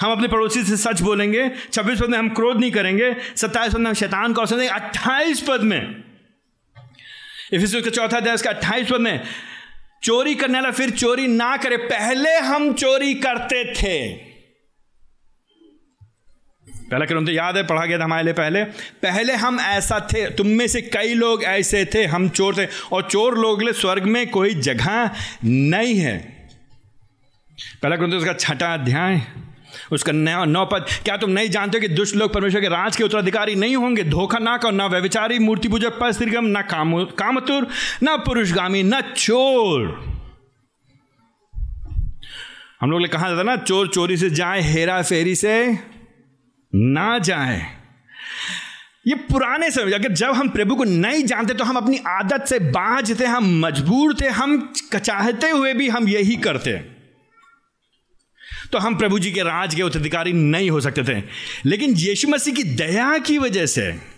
[0.00, 3.78] हम अपने पड़ोसी से सच बोलेंगे, छब्बीस पद में हम क्रोध नहीं करेंगे, सत्ताईस पद
[3.78, 6.04] में हम शैतान को अवसर देंगे, अट्ठाईस पद में।
[7.52, 9.20] इफिस का चौथा अध्याय अट्ठाईस पद में,
[10.02, 14.32] चोरी करने वाला फिर चोरी ना करे, पहले हम चोरी करते थे।
[16.90, 18.64] पहला क्रम तो याद है, पढ़ा गया था हमारे लिए पहले
[19.02, 23.02] पहले हम ऐसा थे, तुम में से कई लोग ऐसे थे, हम चोर थे, और
[23.02, 25.10] चोर लोग लिए स्वर्ग में कोई जगह
[25.44, 26.41] नहीं है।
[27.82, 29.20] पहला तो उसका छठा अध्याय,
[29.92, 33.04] उसका नया नौ पद, क्या तुम नहीं जानते कि दुष्ट लोग परमेश्वर के राज के
[33.04, 34.04] उत्तराधिकारी नहीं होंगे?
[34.04, 37.66] धोखा ना करो ना व्यविचारी मूर्ति पूजक पर स्त्रीगम, ना काम, कामतुर,
[38.02, 39.90] ना पुरुषगामी, ना चोर।
[42.80, 45.78] हम लोग ने कहा जाता ना, चोर चोरी से जाए, हेरा फेरी से
[46.72, 47.60] ना जाए।
[49.06, 53.14] ये पुराने समय, अगर जब हम प्रभु को नहीं जानते तो हम अपनी आदत से
[53.14, 56.91] थे हम मजबूर थे, हम चाहते हुए भी हम यही करते।
[58.72, 61.22] तो हम प्रभु जी के राज के उत्तराधिकारी नहीं हो सकते थे।
[61.66, 64.12] लेकिन यीशु मसीह की दया की वजह से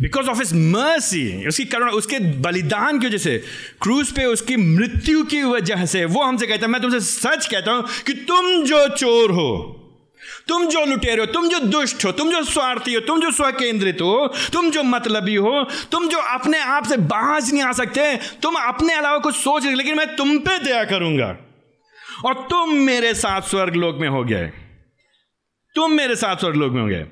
[0.00, 3.38] बिकॉज़ ऑफ़ इस मर्सी उसकी करुणा, उसके बलिदान की वजह से
[3.82, 7.72] क्रूज पे उसकी मृत्यु की वजह से, वो हमसे कहता है, मैं तुमसे सच कहता
[7.72, 9.74] हूँ कि तुम जो चोर हो,
[10.48, 14.00] तुम जो लुटेरे हो, तुम जो दुष्ट हो, तुम जो स्वार्थी हो, तुम जो स्वकेंद्रित
[14.00, 18.54] हो, तुम जो मतलबी हो, तुम जो अपने आप से बाज नहीं आ सकते, तुम
[18.54, 21.36] अपने अलावा कुछ सोच लेकिन मैं तुम पे दया करूँगा।
[22.24, 24.52] और तुम मेरे साथ स्वर्ग लोक में हो गए।
[25.74, 27.06] तुम मेरे साथ स्वर्ग लोक में हो गए।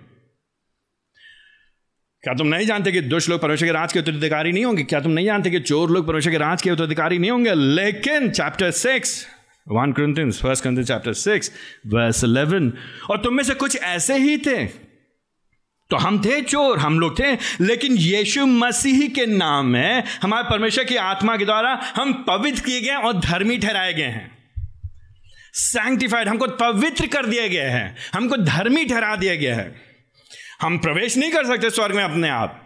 [2.23, 4.83] क्या तुम नहीं जानते कि दुष्ट लोग परमेश्वर के राज के उत्तराधिकारी नहीं होंगे?
[4.83, 7.55] क्या तुम नहीं जानते कि चोर लोग परमेश्वर के राज के उत्तराधिकारी नहीं होंगे?
[7.55, 9.27] लेकिन chapter six
[9.69, 11.53] one Corinthians first Corinthians chapter six
[11.87, 12.73] verse eleven
[13.11, 14.67] और तुम में से कुछ ऐसे ही थे।
[15.91, 20.85] तो हम थे चोर, हम लोग थे, लेकिन यीशु मसीह के नाम में हमारे परमेश्वर
[20.85, 24.36] की आत्मा के द्वारा हम पवित्र किए गए और धर्मी ठहराए गए हैं।
[25.59, 29.75] सैंक्टिफाइड हमको पवित्र कर दिया गया है, हमको धर्मी ठहरा दिया गया है।
[30.61, 32.63] हम प्रवेश नहीं कर सकते स्वर्ग में अपने आप।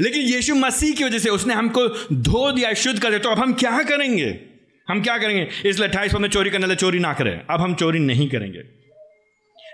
[0.00, 3.38] लेकिन यीशु मसीह की वजह से उसने हमको धो दिया, शुद्ध कर दिया। तो अब
[3.38, 4.40] हम क्या करेंगे?
[4.88, 5.68] हम क्या करेंगे?
[5.68, 8.83] इसलिए अट्ठाईस में चोरी करने लगे, चोरी ना करें। अब हम चोरी नहीं करेंगे।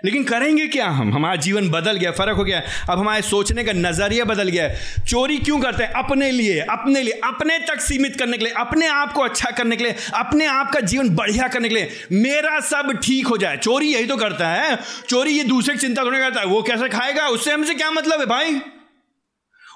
[0.05, 1.13] लेकिन करेंगे क्या हम?
[1.13, 4.69] हमारा जीवन बदल गया, फ़र्क हो गया। अब हमारे सोचने का नज़रिया बदल गया।
[5.05, 5.91] चोरी क्यों करते हैं?
[5.91, 9.75] अपने लिए अपने लिए, अपने तक सीमित करने के लिए, अपने आप को अच्छा करने
[9.75, 13.57] के लिए, अपने आप का जीवन बढ़िया करने के लिए। मेरा सब ठीक हो जाए।
[13.57, 14.77] चोरी यही तो करता है।
[15.09, 17.27] चोरी ये दूसरे की चिंता करने करता है। वो कैसे खाएगा?
[17.27, 18.61] उससे हमसे क्या मतलब है भाई?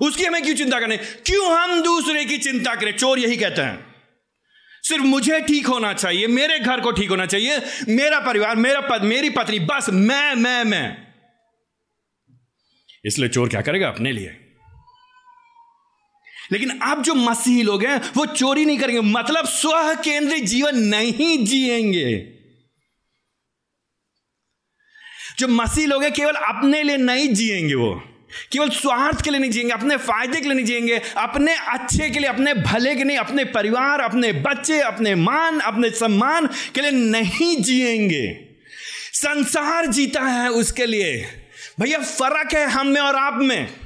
[0.02, 0.98] उसकी हमें क्यों चिंता करने?
[0.98, 2.98] क्यों हम दूसरे की चिंता करें?
[2.98, 3.95] चोर यही कहते है।
[4.88, 7.58] सिर्फ़ मुझे ठीक होना चाहिए, मेरे घर को ठीक होना चाहिए,
[7.90, 11.08] मेरा परिवार, मेरा पद, मेरी पत्नी, बस मैं मैं मैं।
[13.06, 14.42] इसलिए चोर क्या करेगा अपने लिए?
[16.52, 21.46] लेकिन अब जो मसीह लोग हैं, वो चोरी नहीं करेंगे मतलब स्व केंद्रित जीवन नहीं
[21.46, 22.32] जिएँगे।
[25.40, 28.15] जो मसीह लोग हैं, केवल अपने लिए नहीं जिएँगे वो।
[28.52, 32.20] केवल स्वार्थ के लिए नहीं जिएँगे, अपने फ़ायदे के लिए नहीं जिएँगे, अपने अच्छे के
[32.20, 36.92] लिए, अपने भले के नहीं, अपने परिवार, अपने बच्चे, अपने मान, अपने सम्मान के लिए
[36.92, 38.48] नहीं जिएँगे।
[39.14, 41.26] संसार जीता है उसके लिए।
[41.80, 43.85] भैया, फ़र्क है हम में और आप में।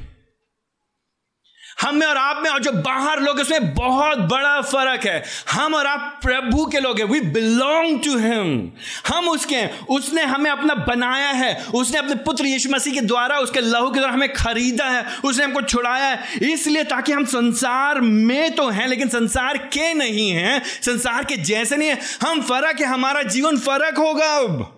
[1.81, 5.73] हम में और आप में और जो बाहर लोग उसमें बहुत बड़ा फ़र्क है। हम
[5.73, 8.71] और आप प्रभु के लोग हैं वी बिलोंग टू हिम
[9.07, 13.39] हम उसके हैं। उसने हमें अपना बनाया है। उसने अपने पुत्र यीशु मसीह के द्वारा
[13.39, 18.01] उसके लहू के द्वारा हमें खरीदा है। उसने हमको छुड़ाया है। इसलिए ताकि हम संसार
[18.01, 22.79] में तो हैं, लेकिन संसार के नहीं हैं। संसार के जैसे नहीं है। हम फ़र्क
[22.79, 24.75] है, हमारा जीवन फ़र्क होगा अब।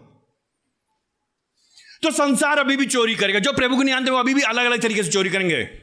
[2.03, 4.65] तो संसार अभी भी चोरी करेगा। जो प्रभु को नहीं आनते वो अभी भी अलग
[4.65, 5.80] अलग तरीके से चोरी करेंगे।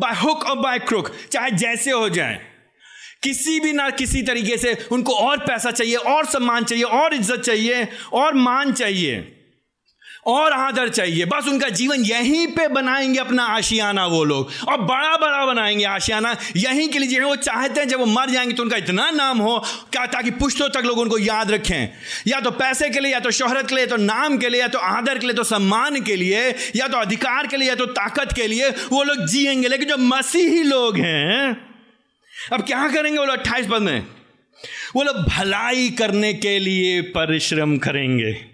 [0.00, 2.40] बाय हुक और बाय क्रुक चाहे जैसे हो जाए।
[3.22, 7.40] किसी भी ना किसी तरीके से उनको और पैसा चाहिए, और सम्मान चाहिए, और इज़्ज़त
[7.40, 9.20] चाहिए, और मान चाहिए।
[10.26, 15.16] और आदर चाहिए। बस उनका जीवन यहीं पे बनाएँगे अपना आशियाना वो लोग। और बड़ा
[15.16, 18.76] बड़ा बनाएँगे आशियाना। यहीं के लिए वो चाहते हैं जब वो मर जाएँगे तो उनका
[18.76, 19.58] इतना नाम हो
[19.92, 21.88] क्या ताकि पुश्तों तक लोग उनको याद रखें।
[22.26, 24.68] या तो पैसे के लिए, या तो शोहरत के लिए तो नाम के लिए, या
[24.68, 27.86] तो आदर के लिए तो सम्मान के लिए, या तो अधिकार के लिए, या तो
[27.86, 31.56] ताकत के लिए वो लोग जियेंगे लेकिन जो मसीही लोग हैं,
[32.52, 34.06] अब क्या करेंगे वो लोग अट्ठाईस पद में?
[34.96, 38.51] वो लोग भलाई करने के लिए परिश्रम करेंगे।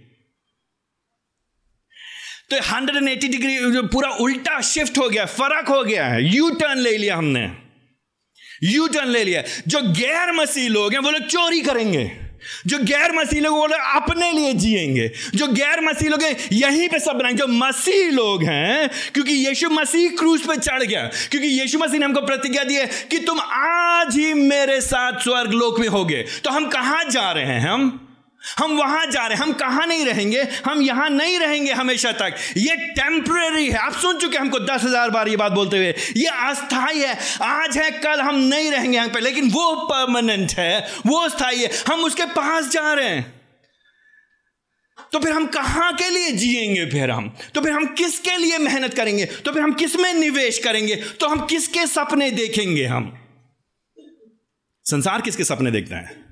[2.50, 6.98] तो 180 डिग्री पूरा उल्टा शिफ्ट हो गया, फ़र्क हो गया है। यू टर्न ले
[6.98, 7.52] लिया हमने।
[8.64, 12.10] यू टर्न ले लिया। जो गैर मसीह लोग हैं, वो लोग चोरी करेंगे।
[12.66, 16.88] जो गैर मसीह लोग वो लोग अपने लिए जिएँगे। जो गैर मसीह लोग हैं, यहीं
[16.88, 21.48] पे सब बनाएँगे। जो मसीह लोग हैं, क्योंकि यीशु मसीह क्रूज पे चढ़ गया। क्योंकि
[21.48, 25.80] यीशु मसीह ने हमको प्रतिज्ञा दी है कि तुम आज ही मेरे साथ स्वर्ग लोक
[25.80, 28.04] में होगे। तो हम कहाँ जा रहे हैं हम?
[28.58, 32.34] हम वहाँ जा रहे हैं, हम कहाँ नहीं रहेंगे, हम यहाँ नहीं रहेंगे हमेशा तक।
[32.56, 36.26] ये टेम्पररी है। आप सुन चुके हमको दस हज़ार बार ये बात बोलते हुए। ये
[36.26, 41.28] अस्थाई है। आज है, कल हम नहीं रहेंगे यहाँ पे, लेकिन वो परमानेंट है, वो
[41.28, 43.34] स्थायी है। हम उसके पास जा रहे हैं।
[45.12, 47.36] तो फिर हम कहाँ के लिए जिएँगे फिर हम?
[47.54, 49.24] तो फिर हम किसके लिए मेहनत करेंगे?
[49.24, 50.96] तो फिर हम किसमें निवेश करेंगे?
[50.96, 53.18] तो हम किसके सपने देखेंगे हम?
[54.84, 56.27] संसार किसके सपने देखता है?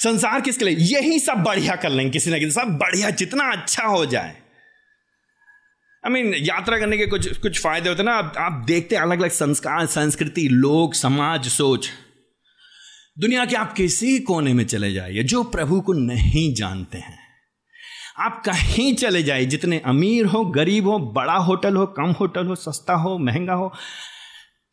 [0.00, 0.76] संसार किसके लिए?
[0.90, 4.36] यही सब बढ़िया कर लेंगे किसी ना किसी सब बढ़िया जितना अच्छा हो जाए।
[6.04, 9.02] आई मीन यात्रा करने के कुछ कुछ फ़ायदे होते हैं ना। आप, आप देखते हैं
[9.02, 11.88] अलग अलग संस्कार संस्कृति लोग समाज सोच।
[13.18, 17.18] दुनिया के आप किसी कोने में चले जाइए जो प्रभु को नहीं जानते हैं।
[18.18, 22.54] आप कहीं चले जाइए जितने अमीर हो गरीब हो बड़ा होटल हो कम होटल हो
[22.54, 23.72] सस्ता हो महँगा हो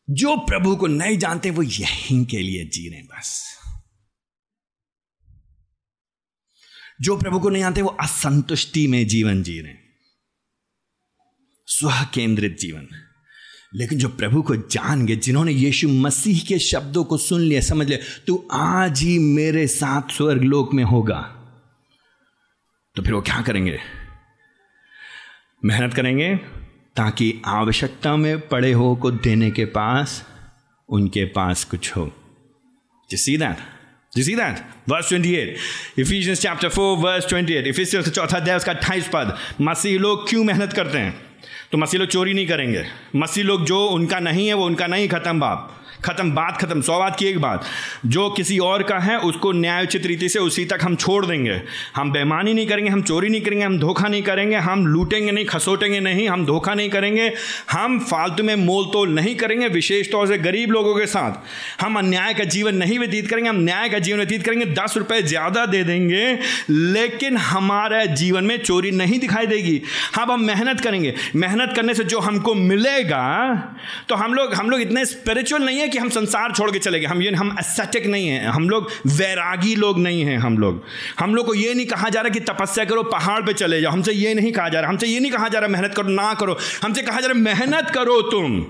[0.10, 3.46] जो प्रभु को नहीं जानते वो यहीं के लिए जी रहे बस।
[7.02, 9.74] जो प्रभु को नहीं आते, वो असंतुष्टि में जीवन जी रहे
[11.68, 12.88] स्व केंद्रित जीवन।
[13.76, 17.88] लेकिन जो प्रभु को जान गए, जिन्होंने यीशु मसीह के शब्दों को सुन लिया, समझ
[17.88, 21.22] लिया, तू आज ही मेरे साथ स्वर्ग लोक में होगा।
[22.96, 23.80] तो फिर वो क्या करेंगे?
[25.66, 26.36] मेहनत करेंगे
[26.96, 30.28] ताकि आवश्यकता में पड़े हो को देने के पास,
[30.90, 32.12] उनके पास कुछ हो।
[33.10, 33.77] जी see that
[34.18, 34.64] you see that?
[34.88, 35.58] Verse 28.
[35.98, 37.68] Ephesians chapter 4, verse 28.
[37.68, 41.14] Ephesians चौथा अध्याय उसका अट्ठाईस पद मसीह लोग क्यों मेहनत करते हैं
[41.72, 45.08] तो मसीह लोग चोरी नहीं करेंगे मसीह लोग जो उनका नहीं है वो उनका नहीं
[45.10, 47.66] खत्म बाप खत्म बात खत्म, सौ बात की एक बात।
[48.06, 51.62] जो किसी और का है, उसको न्यायोचित रीति से उसी तक हम छोड़ देंगे।
[51.96, 55.46] हम बेमानी नहीं करेंगे, हम चोरी नहीं करेंगे, हम धोखा नहीं करेंगे, हम लूटेंगे नहीं,
[55.46, 57.32] खसोटेंगे नहीं, हम धोखा नहीं करेंगे,
[57.72, 61.98] हम फालतू में मोल तोल नहीं करेंगे, विशेष तौर से गरीब लोगों के साथ। हम
[62.00, 65.66] अन्याय का जीवन नहीं व्यतीत करेंगे, हम न्याय का जीवन व्यतीत करेंगे, दस रुपये ज़्यादा
[65.66, 66.26] दे देंगे,
[66.70, 69.82] लेकिन हमारे जीवन में चोरी नहीं दिखाई देगी।
[70.14, 73.26] हाँ हम मेहनत करेंगे। मेहनत करने से जो हमको मिलेगा
[74.10, 76.80] तो हम लोग हम लोग इतने स्पिरिचुअल नहीं है है कि हम संसार छोड़ के
[76.80, 80.58] चले गए। हम ये, हम एसेटिक नहीं हैं। हम लोग वैरागी लोग नहीं हैं, हम
[80.58, 80.84] लोग।
[81.20, 83.92] हम लोग को ये नहीं कहा जा रहा कि तपस्या करो, पहाड़ पे चले जाओ।
[83.92, 86.34] हमसे ये नहीं कहा जा रहा। हमसे ये नहीं कहा जा रहा मेहनत करो, ना
[86.34, 88.66] करो। हमसे कहा जा रहा मेहनत करो तुम।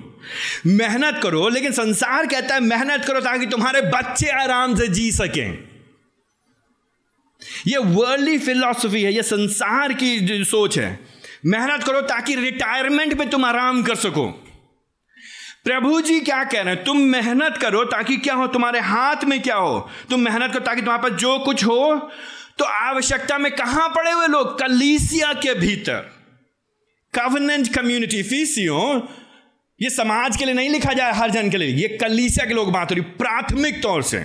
[0.68, 5.70] मेहनत करो, लेकिन संसार कहता है मेहनत करो ताकि तुम्हारे बच्चे आराम से जी सकें।
[7.68, 11.00] ये वर्ल्डली फिलॉसफी है, ये संसार की सोच है।
[11.46, 14.47] मेहनत करो ताकि रिटायरमेंट पे तुम आराम कर सको।
[15.68, 16.84] प्रभु जी क्या कह रहे हैं?
[16.84, 18.46] तुम मेहनत करो ताकि क्या हो?
[18.48, 19.80] तुम्हारे हाथ में क्या हो?
[20.10, 22.10] तुम मेहनत करो ताकि तुम्हारे पास जो कुछ हो
[22.60, 24.58] तो आवश्यकता में कहाँ पड़े हुए लोग?
[24.60, 26.06] कलीसिया के भीतर।
[27.14, 28.78] कवनेंट कम्युनिटी फीसियो
[29.80, 32.72] ये समाज के लिए नहीं लिखा जाए हर जन के लिए। ये कलीसिया के लोग
[32.74, 34.20] बात हो रही प्राथमिक तौर से।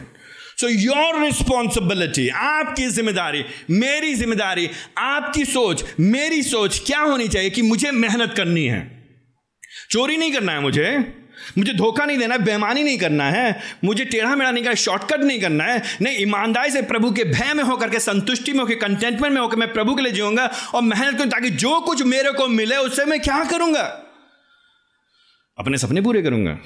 [0.61, 4.68] सो योर रिस्पॉन्सिबिलिटी आपकी ज़िम्मेदारी, मेरी ज़िम्मेदारी,
[4.99, 8.80] आपकी सोच, मेरी सोच क्या होनी चाहिए कि मुझे मेहनत करनी है?
[9.90, 10.88] चोरी नहीं करना है मुझे।
[11.59, 15.20] मुझे धोखा नहीं देना है, बेमानी नहीं करना है, मुझे टेढ़ा मेढ़ा नहीं करना शॉर्टकट
[15.20, 18.74] नहीं करना है, नहीं, ईमानदारी से प्रभु के भय में होकर के, संतुष्टि में होकर
[18.74, 22.32] कंटेंटमेंट में होकर मैं प्रभु के लिए जीऊँगा और मेहनत करूँ ताकि जो कुछ मेरे
[22.32, 23.82] को मिले, उससे मैं क्या करूँगा?
[25.59, 26.59] अपने सपने पूरे करूँगा।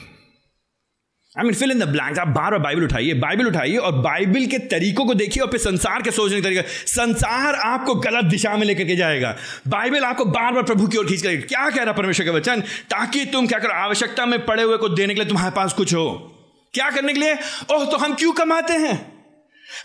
[1.39, 4.47] I mean fill in the blank आप बार बार बाइबल उठाइए बाइबल उठाइए और बाइबल
[4.47, 8.57] के तरीकों को देखिए और फिर संसार के सोचने का तरीका संसार आपको गलत दिशा
[8.57, 9.37] में लेकर के जाएगा।
[9.69, 12.61] बाइबल आपको बार बार प्रभु की ओर खींच करेगा क्या कह रहा परमेश्वर का वचन?
[12.61, 15.95] ताकि तुम क्या करो, आवश्यकता में पड़े हुए को देने के लिए तुम्हारे पास कुछ
[15.95, 16.33] हो।
[16.75, 17.35] क्या करने के लिए?
[17.73, 18.95] ओह तो हम क्यों कमाते हैं?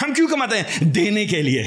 [0.01, 0.91] हम क्यों कमाते हैं?
[0.91, 1.63] देने के लिए।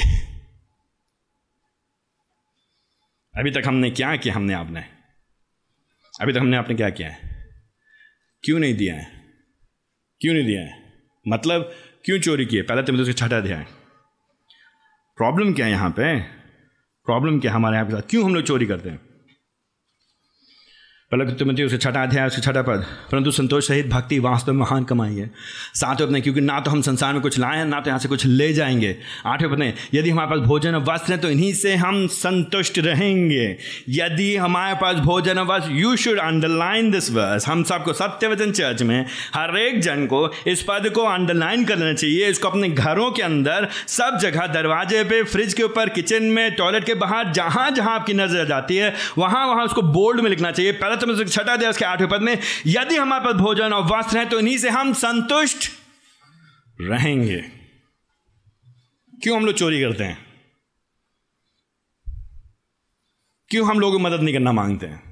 [3.35, 4.35] अभी तक हमने क्या किया?
[4.35, 4.85] हमने आपने
[6.21, 7.47] अभी तक हमने आपने क्या किया है?
[8.45, 9.14] क्यों नहीं दिया है?
[10.25, 10.83] क्यों नहीं दिया है?
[11.29, 11.73] मतलब
[12.05, 13.67] क्यों चोरी किए पहले तो मुझे छठा अध्याय।
[15.17, 16.21] प्रॉब्लम क्या है यहाँ पे?
[17.07, 19.04] प्रॉब्लम क्या हमारे यहाँ के साथ क्यों हम लोग चोरी करते हैं?
[21.15, 24.85] पहले तुमती उसके छठा अध्याय, उसके छठा पद। परंतु संतोष सहित भक्ति वास्तव में महान
[24.85, 25.31] कमाई है।
[25.75, 28.09] सातवें अपने क्योंकि ना तो हम संसार में कुछ लाए हैं ना तो यहाँ से
[28.09, 28.97] कुछ ले जाएँगे।
[29.27, 33.47] आठवें में यदि हमारे पास भोजन और वस्त्र है तो इन्हीं से हम संतुष्ट रहेंगे।
[33.91, 38.83] यदि हमारे पास भोजन वस्त्र you should underline this verse हम सबको सत्य वचन चर्च
[38.83, 39.05] में
[39.35, 43.23] हर एक जन को इस पद को अंडरलाइन कर लेना चाहिए। इसको अपने घरों के
[43.23, 47.95] अंदर, सब जगह, दरवाजे पे फ्रिज के ऊपर किचन में टॉयलेट के बाहर, जहाँ जहाँ
[47.95, 51.71] आपकी नज़र जाती है, वहाँ वहाँ उसको बोर्ड में लिखना चाहिए। पहले तो छठा दिया
[51.71, 54.93] उसके आठवें पद में, यदि हमारे पास भोजन और वस्त्र है तो इन्हीं से हम
[54.93, 55.71] संतुष्ट
[56.81, 57.41] रहेंगे।
[59.23, 60.19] क्यों हम लोग चोरी करते हैं?
[63.49, 65.03] क्यों हम लोगों मदद नहीं करना मांगते हैं?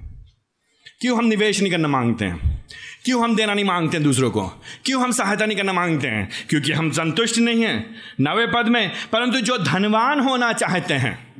[1.01, 2.66] क्यों हम निवेश नहीं करना मांगते हैं?
[3.05, 4.49] क्यों हम देना नहीं मांगते हैं दूसरों को?
[4.84, 6.30] क्यों हम सहायता नहीं करना मांगते हैं?
[6.49, 11.34] क्योंकि हम संतुष्ट नहीं हैं नवे पद में, परंतु जो धनवान होना चाहते हैं,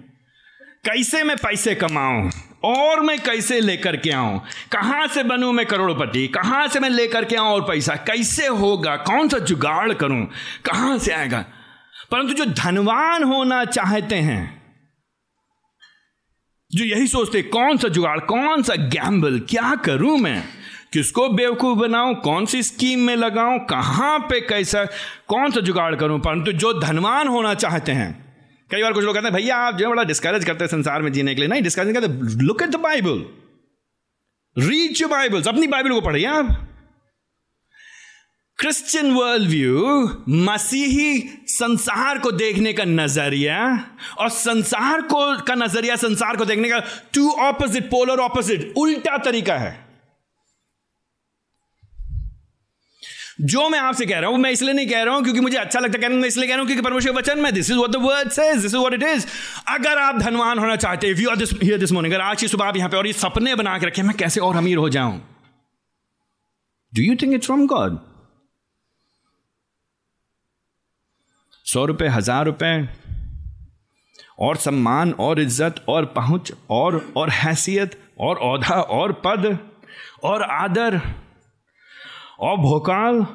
[0.85, 2.31] कैसे मैं पैसे कमाऊं?
[2.65, 4.43] और मैं कैसे लेकर के आऊँ?
[4.73, 6.29] कहाँ से बनूं मैं करोड़पति?
[6.29, 7.95] कहाँ से मैं लेकर के आऊँ और पैसा?
[7.95, 8.97] कैसे होगा?
[8.97, 10.27] कौन सा जुगाड़ करूँ?
[10.65, 11.45] कहाँ से आएगा?
[12.11, 14.63] परंतु जो धनवान होना चाहते हैं,
[16.73, 20.45] जो यही सोचते कौन सा जुगाड़, कौन सा गैम्बल क्या करूँ मैं?
[20.93, 22.15] किसको बेवकूफ़ बनाऊँ?
[22.15, 23.59] कौन सी स्कीम में लगाऊँ?
[23.59, 24.85] कहाँ पे कैसा,
[25.29, 26.21] कौन सा जुगाड़ करूँ?
[26.21, 28.22] परंतु जो धनवान होना चाहते हैं
[28.73, 31.03] कई बार कुछ लोग कहते हैं, भैया, आप जो है बड़ा डिस्करेज करते हैं संसार
[31.03, 33.25] में जीने के लिए। नहीं डिस्करेज करते। Look at the Bible
[34.57, 36.69] reach you Bibles अपनी बाइबल को पढ़िए आप।
[38.59, 43.59] क्रिश्चियन वर्ल्ड व्यू मसीही संसार को देखने का नज़रिया
[44.19, 46.79] और संसार को, का नज़रिया संसार को देखने का
[47.15, 49.82] टू ऑपोजिट पोलर ऑपोजिट उल्टा तरीका है।
[53.41, 55.81] जो मैं आपसे कह रहा हूँ मैं इसलिए नहीं कह रहा हूँ क्योंकि मुझे अच्छा
[55.81, 57.97] लगता कहने मैं इसलिए कह रहा हूँ क्योंकि परमेश्वर वचन में this is what the
[57.97, 59.27] word says this is it is
[59.69, 62.65] अगर आप धनवान होना चाहते हैं you this here this morning अगर आज की सुबह
[62.65, 65.21] आप यहाँ पे और ये सपने बना के रखे, मैं कैसे और अमीर हो जाऊँ?
[66.95, 67.99] Do you think it's from God
[71.67, 72.89] सौ रुपए, हज़ार रुपए,
[74.39, 79.59] और सम्मान, और इज़्ज़त, और पहुँच, और और हैसियत, और औधा, और पद,
[80.25, 81.01] और आदर
[82.43, 83.27] और भोकाल।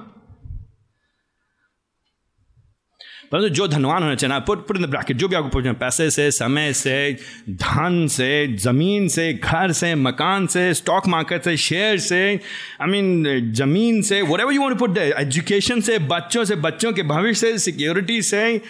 [3.32, 6.10] परंतु जो धनवान होना चाहिए put put in the bracket, जो भी आपको पूछना पैसे
[6.10, 7.18] से, समय से,
[7.50, 12.40] धन से, ज़मीन से, घर से, मकान से स्टॉक मार्केट से शेयर से
[12.82, 17.52] आई मीन ज़मीन से whatever you want put education से, बच्चों से, बच्चों के भविष्य
[17.52, 18.62] से सिक्योरिटी से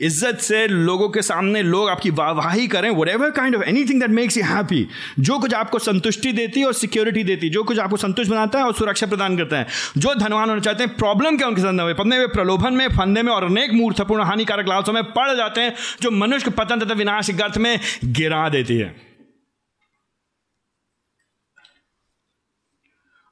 [0.00, 4.36] इज़्ज़त से लोगों के सामने लोग आपकी वाहवाही करें whatever kind of anything that makes
[4.36, 4.86] you happy
[5.20, 8.58] जो कुछ आपको संतुष्टि देती है और सिक्योरिटी देती है, जो कुछ आपको संतुष्ट बनाता
[8.58, 9.66] है और सुरक्षा प्रदान करता है।
[9.98, 13.32] जो धनवान होना चाहते हैं प्रॉब्लम क्या उनके साथ पढ़ने में, प्रलोभन में, फंदे में
[13.32, 17.30] और अनेक मूर्थपूर्ण हानिकारक लालसों में पड़ जाते हैं, जो मनुष्य को पतन तथा विनाश
[17.32, 18.94] गर्थ में गिरा देती है।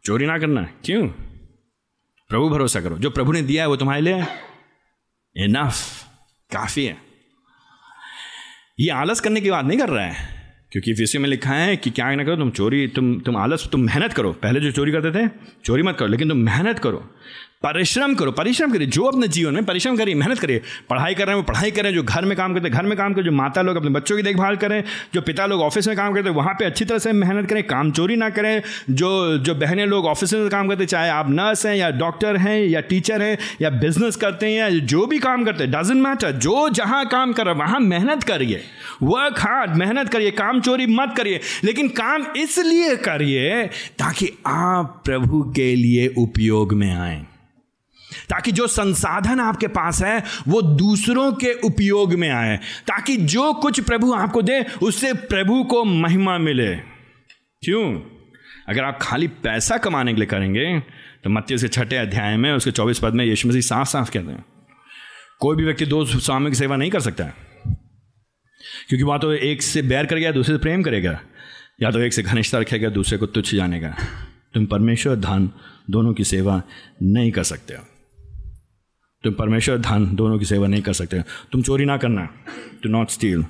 [0.05, 1.07] चोरी ना करना, क्यों?
[2.31, 4.25] प्रभु भरोसा करो। जो प्रभु ने दिया है, वो तुम्हारे लिए
[5.37, 6.02] इनफ
[6.53, 6.97] काफ़ी है।
[8.81, 10.41] ये आलस करने की बात नहीं कर रहा है,
[10.73, 13.81] क्योंकि फिर में लिखा है कि क्या ना करो, तुम चोरी, तुम तुम आलस, तुम
[13.81, 15.29] मेहनत करो। पहले जो चोरी करते थे,
[15.65, 17.05] चोरी मत करो, लेकिन तुम मेहनत करो।
[17.63, 21.37] परिश्रम करो, परिश्रम करिए। जो अपने जीवन में परिश्रम करिए, मेहनत करिए। पढ़ाई कर रहे
[21.37, 23.33] हैं, वो पढ़ाई करें, जो घर में काम करते हैं, घर में काम करें, जो
[23.33, 24.83] माता लोग अपने बच्चों की देखभाल करें,
[25.15, 27.63] जो पिता लोग ऑफ़िस में काम करते हैं, वहाँ पे अच्छी तरह से मेहनत करें,
[27.63, 31.67] काम चोरी ना करें। जो जो बहनें लोग ऑफ़िस में काम करते चाहे आप नर्स
[31.67, 35.45] हैं या डॉक्टर हैं या टीचर हैं या बिज़नेस करते हैं या जो भी काम
[35.45, 38.63] करते हैं डजेंट मैटर जो जहाँ काम कर रहे वहाँ मेहनत करिए।
[39.03, 43.67] वर्क हार्ड मेहनत करिए, काम चोरी मत करिए। लेकिन काम इसलिए करिए
[43.99, 47.23] ताकि आप प्रभु के लिए उपयोग में आए।
[48.31, 52.57] ताकि जो संसाधन आपके पास है, वो दूसरों के उपयोग में आए।
[52.87, 56.77] ताकि जो कुछ प्रभु आपको दे, उससे प्रभु को महिमा मिले।
[57.63, 58.01] क्यों?
[58.69, 60.81] अगर आप खाली पैसा कमाने के लिए करेंगे
[61.25, 64.31] तो मत्य से छठे अध्याय में, उसके चौबीस पद में यीशु मसीह साफ़ साफ़ कहते
[64.31, 64.45] हैं,
[65.41, 67.35] कोई भी व्यक्ति दो स्वामी की सेवा नहीं कर सकता है।
[68.89, 71.21] क्योंकि वह तो एक से बैर कर करेगा, दूसरे से प्रेम करेगा,
[71.83, 73.97] या तो एक से घनिष्ठता रखेगा, दूसरे को तुच्छ जानेगा।
[74.55, 75.51] तुम परमेश्वर, धन,
[75.91, 76.63] दोनों की सेवा
[77.03, 77.85] नहीं कर सकते हो।
[79.25, 82.29] तुम परमेश्वर, धन दोनों की सेवा नहीं कर सकते। तुम चोरी ना करना।
[82.83, 83.45] टू नॉट स्टील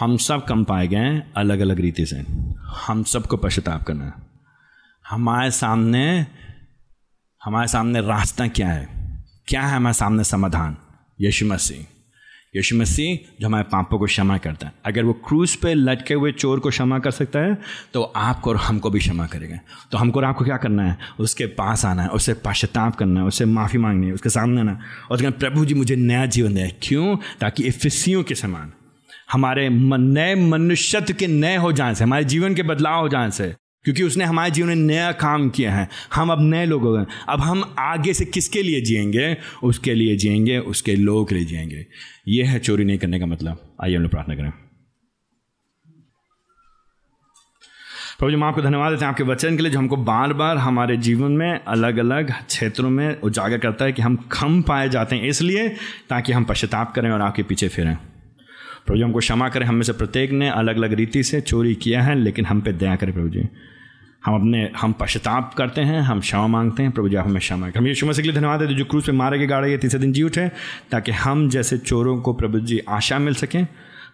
[0.00, 2.24] हम सब कम पाए गए अलग अलग रीति से।
[2.86, 4.12] हम सबको पश्चाताप करना है।
[5.08, 6.26] हमारे सामने
[7.44, 8.88] हमारे सामने रास्ता क्या है?
[9.46, 10.76] क्या है हमारे सामने समाधान?
[11.20, 11.99] यीशु मसीह।
[12.54, 16.32] यीशु मसीह, जो हमारे पापों को क्षमा करता है। अगर वो क्रूज पे लटके हुए
[16.32, 17.56] चोर को क्षमा कर सकता है
[17.94, 19.58] तो आपको और हमको भी क्षमा करेगा।
[19.92, 20.96] तो हमको और आपको क्या करना है?
[21.20, 24.78] उसके पास आना है उससे पश्चाताप करना है उससे माफ़ी मांगनी है, उसके सामने आना
[25.10, 27.16] और कहना प्रभु जी, मुझे नया जीवन दे। क्यों?
[27.40, 28.72] ताकि इफिसियों के समान,
[29.32, 33.54] हमारे नए मनुष्यत्व के नए हो जाने से, हमारे जीवन के बदलाव हो जाने से।
[33.84, 37.04] क्योंकि उसने हमारे जीवन में नया काम किया है। हम अब नए लोग हो। गए
[37.28, 39.36] अब हम आगे से किसके लिए जिएँगे?
[39.62, 41.86] उसके लिए जिएँगे, उसके लोगों के लिए जिएँगे।
[42.28, 44.50] ये है चोरी नहीं करने का मतलब। आइए हम लोग प्रार्थना करें।
[48.18, 50.56] प्रभु जी हम आपको धन्यवाद देते हैं आपके वचन के लिए जो हमको बार बार
[50.56, 55.16] हमारे जीवन में अलग अलग क्षेत्रों में उजागर करता है कि हम खम पाए जाते
[55.16, 55.68] हैं इसलिए
[56.10, 57.96] ताकि हम पश्चाताप करें और आपके पीछे फिरें।
[58.86, 61.74] प्रभु जी, हमको क्षमा करें। हम में से प्रत्येक ने अलग अलग रीति से चोरी
[61.74, 63.48] किया है, लेकिन हम पे दया करें प्रभु जी।
[64.24, 67.86] हम अपने, हम पश्चाताप करते हैं, हम क्षमा मांगते हैं, प्रभु जी हमें क्षमा हम
[67.86, 70.22] यीशु मसीह के लिए धन्यवाद देते जो क्रूज पे मारे के गाड़े तीसरे दिन जी
[70.22, 70.48] उठे
[70.90, 73.66] ताकि हम जैसे चोरों को प्रभु जी आशा मिल सकें,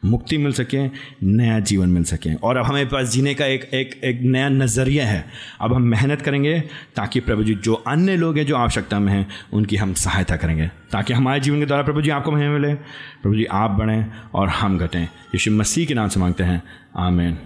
[0.04, 0.86] मुक्ति मिल सके,
[1.26, 5.06] नया जीवन मिल सके। और अब हमें पास जीने का एक एक एक नया नज़रिया
[5.06, 5.24] है।
[5.60, 6.60] अब हम मेहनत करेंगे,
[6.96, 10.66] ताकि प्रभु जी जो अन्य लोग हैं, जो आवश्यकता में हैं, उनकी हम सहायता करेंगे,
[10.66, 14.48] ताकि हमारे जीवन के द्वारा प्रभु जी आपको महिमा मिले। प्रभु जी आप बढ़ें और
[14.48, 16.62] हम घटें। यीशु मसीह के नाम से मांगते हैं,
[16.96, 17.38] आमेन।